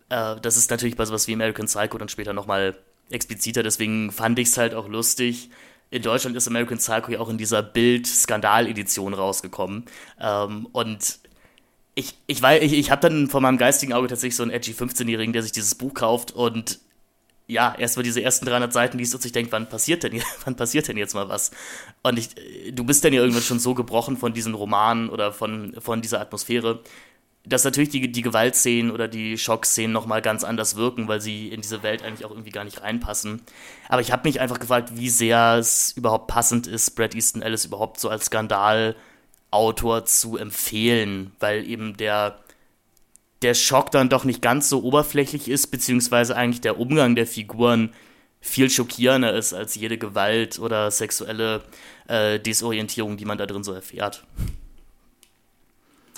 [0.09, 2.79] Äh, das ist natürlich bei sowas wie American Psycho dann später nochmal
[3.11, 5.51] expliziter, deswegen fand ich es halt auch lustig.
[5.91, 9.85] In Deutschland ist American Psycho ja auch in dieser Bild-Skandal-Edition rausgekommen.
[10.19, 11.19] Ähm, und
[11.95, 15.35] ich, ich, ich, ich habe dann vor meinem geistigen Auge tatsächlich so einen edgy 15-Jährigen,
[15.35, 16.79] der sich dieses Buch kauft und
[17.53, 20.57] ja, erst mal diese ersten 300 Seiten liest und sich denkt, wann passiert denn, wann
[20.57, 21.50] passiert denn jetzt mal was?
[22.03, 22.30] Und ich,
[22.72, 26.20] du bist dann ja irgendwann schon so gebrochen von diesen Romanen oder von, von dieser
[26.20, 26.80] Atmosphäre,
[27.44, 31.61] dass natürlich die, die Gewaltszenen oder die Schockszenen nochmal ganz anders wirken, weil sie in
[31.61, 33.42] diese Welt eigentlich auch irgendwie gar nicht reinpassen.
[33.88, 37.64] Aber ich habe mich einfach gefragt, wie sehr es überhaupt passend ist, Brad Easton Ellis
[37.64, 42.38] überhaupt so als Skandalautor zu empfehlen, weil eben der
[43.43, 47.93] der Schock dann doch nicht ganz so oberflächlich ist, beziehungsweise eigentlich der Umgang der Figuren
[48.40, 51.62] viel schockierender ist als jede Gewalt oder sexuelle
[52.09, 54.24] äh, Desorientierung, die man da drin so erfährt.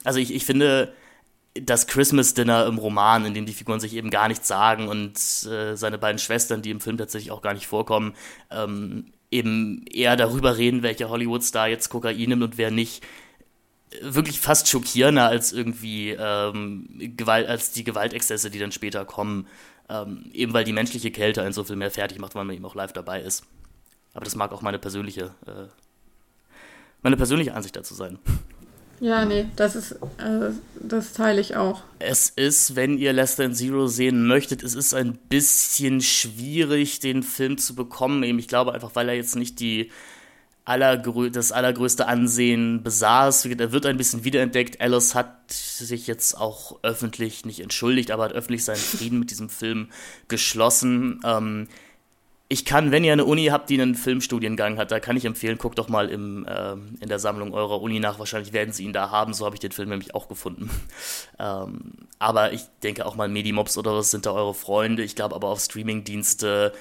[0.05, 0.95] Also ich, ich finde,
[1.55, 5.17] das Christmas Dinner im Roman, in dem die Figuren sich eben gar nichts sagen und
[5.47, 8.15] äh, seine beiden Schwestern, die im Film tatsächlich auch gar nicht vorkommen,
[8.51, 13.05] ähm, eben eher darüber reden, welcher Hollywood-Star jetzt Kokain nimmt und wer nicht,
[14.03, 19.47] wirklich fast schockierender als irgendwie ähm, Gewalt, als die Gewaltexzesse, die dann später kommen.
[19.89, 22.65] Ähm, eben weil die menschliche Kälte einen so viel mehr fertig macht, weil man eben
[22.65, 23.45] auch live dabei ist.
[24.15, 25.69] Aber das mag auch meine persönliche, äh,
[27.03, 28.19] meine persönliche Ansicht dazu sein.
[29.01, 31.83] Ja, nee, das ist, äh, das teile ich auch.
[31.99, 37.23] Es ist, wenn ihr Less Than Zero sehen möchtet, es ist ein bisschen schwierig, den
[37.23, 38.23] Film zu bekommen.
[38.23, 39.91] Eben, ich glaube einfach, weil er jetzt nicht die
[40.65, 43.45] allergrö das allergrößte Ansehen besaß.
[43.47, 44.81] Er wird ein bisschen wiederentdeckt.
[44.81, 49.51] Alice hat sich jetzt auch öffentlich nicht entschuldigt, aber hat öffentlich seinen Frieden mit diesem
[49.51, 49.89] Film
[50.29, 51.21] geschlossen.
[51.25, 51.69] Ähm,
[52.49, 55.59] ich kann, wenn ihr eine Uni habt, die einen Filmstudiengang hat, da kann ich empfehlen,
[55.59, 58.19] guckt doch mal im, äh, in der Sammlung eurer Uni nach.
[58.19, 59.35] Wahrscheinlich werden sie ihn da haben.
[59.35, 60.71] So habe ich den Film nämlich auch gefunden.
[61.39, 65.03] ähm, aber ich denke auch mal Medimobs oder was sind da eure Freunde.
[65.03, 66.73] Ich glaube aber auf Streamingdienste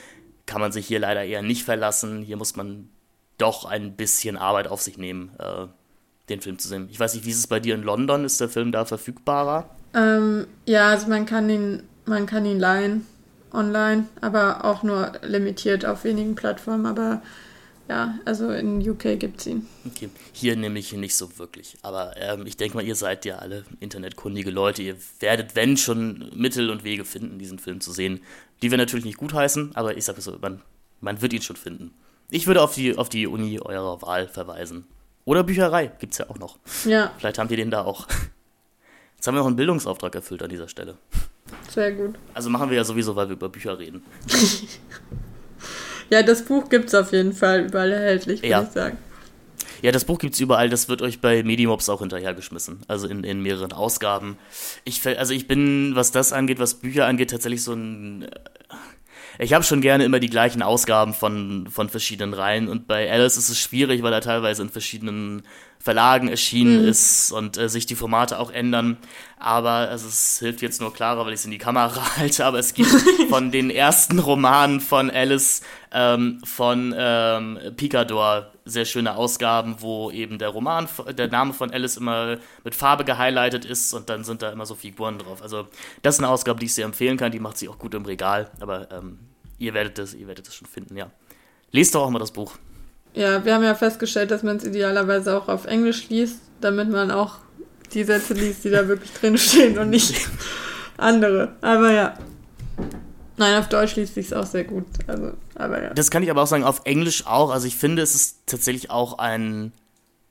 [0.46, 2.22] kann man sich hier leider eher nicht verlassen.
[2.22, 2.90] Hier muss man
[3.38, 5.68] doch ein bisschen Arbeit auf sich nehmen, äh,
[6.30, 6.88] den Film zu sehen.
[6.92, 8.26] Ich weiß nicht, wie ist es bei dir in London?
[8.26, 9.70] Ist der Film da verfügbarer?
[9.94, 13.06] Ähm, ja, also man kann ihn, man kann ihn leihen
[13.52, 16.86] online, aber auch nur limitiert auf wenigen Plattformen.
[16.86, 17.22] Aber
[17.90, 19.68] ja, also in UK gibt es ihn.
[19.86, 21.78] Okay, hier nämlich nicht so wirklich.
[21.82, 24.82] Aber ähm, ich denke mal, ihr seid ja alle internetkundige Leute.
[24.82, 28.22] Ihr werdet, wenn schon, Mittel und Wege finden, diesen Film zu sehen.
[28.62, 30.62] Die wir natürlich nicht gutheißen, aber ich sage so, man,
[31.02, 31.94] man wird ihn schon finden.
[32.34, 34.88] Ich würde auf die, auf die Uni eurer Wahl verweisen.
[35.24, 36.58] Oder Bücherei, gibt es ja auch noch.
[36.84, 37.12] Ja.
[37.20, 38.08] Vielleicht haben die den da auch.
[39.16, 40.98] Jetzt haben wir noch einen Bildungsauftrag erfüllt an dieser Stelle.
[41.70, 42.16] Sehr gut.
[42.34, 44.04] Also machen wir ja sowieso, weil wir über Bücher reden.
[46.10, 48.64] ja, das Buch gibt es auf jeden Fall überall erhältlich, würde ja.
[48.64, 48.98] ich sagen.
[49.84, 52.80] Ja, das Buch gibt es überall, das wird euch bei Medimobs auch hinterhergeschmissen.
[52.88, 54.40] Also in, in mehreren Ausgaben.
[54.86, 58.28] Ich, also ich bin, was das angeht, was Bücher angeht, tatsächlich so ein
[59.40, 63.38] ich habe schon gerne immer die gleichen Ausgaben von, von verschiedenen Reihen und bei Alice
[63.38, 65.44] ist es schwierig, weil er teilweise in verschiedenen
[65.84, 66.88] Verlagen erschienen mhm.
[66.88, 68.98] ist und äh, sich die Formate auch ändern.
[69.38, 72.46] Aber also, es hilft jetzt nur klarer, weil ich es in die Kamera halte.
[72.46, 72.90] Aber es gibt
[73.30, 75.62] von den ersten Romanen von Alice
[75.92, 81.98] ähm, von ähm, Picador sehr schöne Ausgaben, wo eben der Roman, der Name von Alice
[81.98, 85.42] immer mit Farbe gehighlightet ist und dann sind da immer so Figuren drauf.
[85.42, 85.68] Also
[86.02, 87.34] das ist eine Ausgabe, die ich sehr empfehlen kann.
[87.34, 88.50] Die macht sich auch gut im Regal.
[88.62, 89.20] Aber ähm,
[89.58, 91.12] ihr werdet das, ihr werdet das schon finden, ja.
[91.72, 92.54] Lest doch auch mal das Buch.
[93.14, 97.12] Ja, wir haben ja festgestellt, dass man es idealerweise auch auf Englisch liest, damit man
[97.12, 97.38] auch
[97.94, 100.28] die Sätze liest, die da wirklich drinstehen und nicht
[100.98, 101.56] andere.
[101.62, 102.18] Aber ja.
[103.38, 104.86] Nein, auf Deutsch liest sich es auch sehr gut.
[105.08, 105.94] Also, aber ja.
[105.94, 107.52] Das kann ich aber auch sagen, auf Englisch auch.
[107.52, 109.74] Also ich finde, es ist tatsächlich auch ein,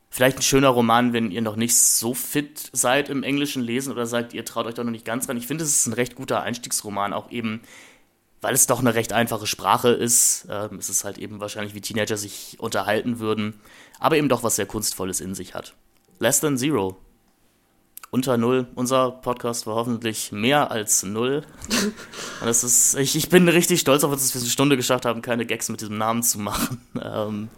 [0.09, 4.07] vielleicht ein schöner Roman, wenn ihr noch nicht so fit seid im englischen Lesen oder
[4.07, 5.37] sagt, ihr traut euch doch noch nicht ganz ran.
[5.37, 7.63] Ich finde, es ist ein recht guter Einstiegsroman, auch eben
[8.43, 10.47] weil es doch eine recht einfache Sprache ist.
[10.51, 13.55] Ähm, es ist halt eben wahrscheinlich, wie Teenager sich unterhalten würden,
[13.99, 15.75] aber eben doch was sehr Kunstvolles in sich hat.
[16.19, 16.99] Less than Zero.
[18.11, 18.67] Unter Null.
[18.75, 21.45] Unser Podcast war hoffentlich mehr als Null.
[22.41, 24.77] Und das ist, ich, ich bin richtig stolz auf uns, dass wir es eine Stunde
[24.77, 26.81] geschafft haben, keine Gags mit diesem Namen zu machen.
[27.03, 27.49] Ähm.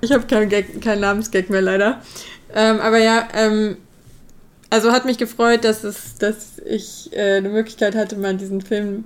[0.00, 2.00] Ich habe keinen kein Namensgag mehr leider.
[2.54, 3.76] Ähm, aber ja, ähm,
[4.70, 9.04] also hat mich gefreut, dass, es, dass ich äh, eine Möglichkeit hatte, mal diesen Film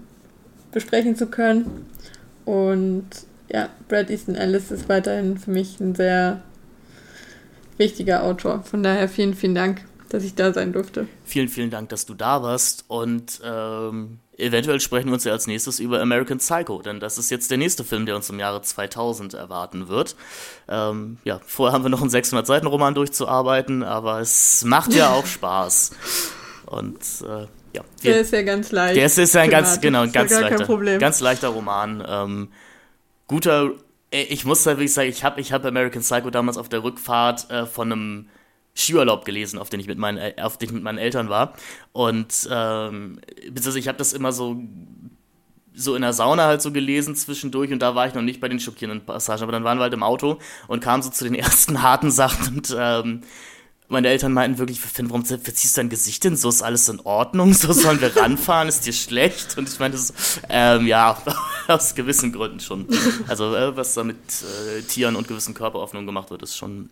[0.74, 1.86] besprechen zu können.
[2.44, 3.06] Und
[3.50, 6.42] ja, Brad Easton Ellis ist weiterhin für mich ein sehr
[7.78, 8.62] wichtiger Autor.
[8.62, 11.08] Von daher vielen, vielen Dank, dass ich da sein durfte.
[11.24, 12.84] Vielen, vielen Dank, dass du da warst.
[12.88, 17.30] Und ähm, eventuell sprechen wir uns ja als nächstes über American Psycho, denn das ist
[17.30, 20.16] jetzt der nächste Film, der uns im Jahre 2000 erwarten wird.
[20.68, 25.92] Ähm, ja, vorher haben wir noch einen 600-Seiten-Roman durchzuarbeiten, aber es macht ja auch Spaß.
[26.66, 27.82] Und äh, ja.
[28.02, 28.96] Der ist ja ganz leicht.
[28.96, 32.04] Der ist, ist ja ein ganz, genau, ganz leichter, ganz leichter Roman.
[32.06, 32.48] Ähm,
[33.26, 33.72] guter,
[34.10, 36.84] äh, ich muss da wirklich sagen, ich habe ich hab American Psycho damals auf der
[36.84, 38.28] Rückfahrt äh, von einem
[38.76, 41.54] Skiurlaub gelesen, auf den ich mit meinen, auf den ich mit meinen Eltern war.
[41.92, 44.60] Und ähm, beziehungsweise ich habe das immer so
[45.76, 48.48] so in der Sauna halt so gelesen zwischendurch und da war ich noch nicht bei
[48.48, 51.34] den schockierenden Passagen, aber dann waren wir halt im Auto und kamen so zu den
[51.34, 53.22] ersten harten Sachen und ähm,
[53.88, 56.48] meine Eltern meinten wirklich, Finn, warum verziehst du dein Gesicht denn so?
[56.48, 57.52] Ist alles in Ordnung?
[57.52, 58.68] So sollen wir ranfahren?
[58.68, 59.58] Ist dir schlecht?
[59.58, 60.12] Und ich meinte so,
[60.48, 61.18] ähm, ja,
[61.68, 62.86] aus gewissen Gründen schon.
[63.28, 66.90] Also, äh, was da mit äh, Tieren und gewissen Körperöffnungen gemacht wird, ist schon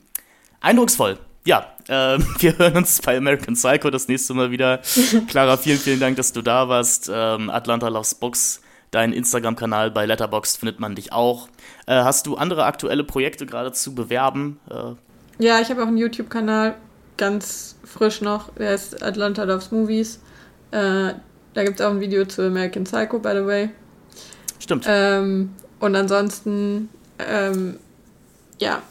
[0.60, 1.18] eindrucksvoll.
[1.44, 4.80] Ja, äh, wir hören uns bei American Psycho das nächste Mal wieder.
[5.28, 7.10] Clara, vielen, vielen Dank, dass du da warst.
[7.12, 11.48] Ähm, Atlanta Loves Books, dein Instagram-Kanal bei Letterboxd findet man dich auch.
[11.86, 14.60] Äh, hast du andere aktuelle Projekte gerade zu bewerben?
[15.42, 16.76] Ja, ich habe auch einen YouTube-Kanal,
[17.16, 20.20] ganz frisch noch, der heißt Atlanta Loves Movies.
[20.70, 21.14] Äh,
[21.54, 23.70] da gibt es auch ein Video zu American Psycho, by the way.
[24.60, 24.84] Stimmt.
[24.86, 27.80] Ähm, und ansonsten, ähm,
[28.60, 28.82] ja,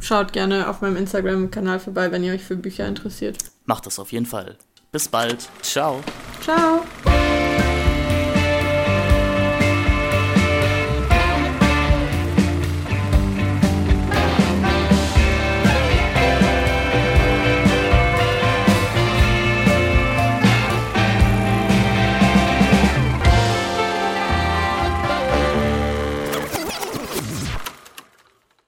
[0.00, 3.38] schaut gerne auf meinem Instagram-Kanal vorbei, wenn ihr euch für Bücher interessiert.
[3.66, 4.56] Macht das auf jeden Fall.
[4.90, 5.48] Bis bald.
[5.62, 6.02] Ciao.
[6.42, 6.84] Ciao.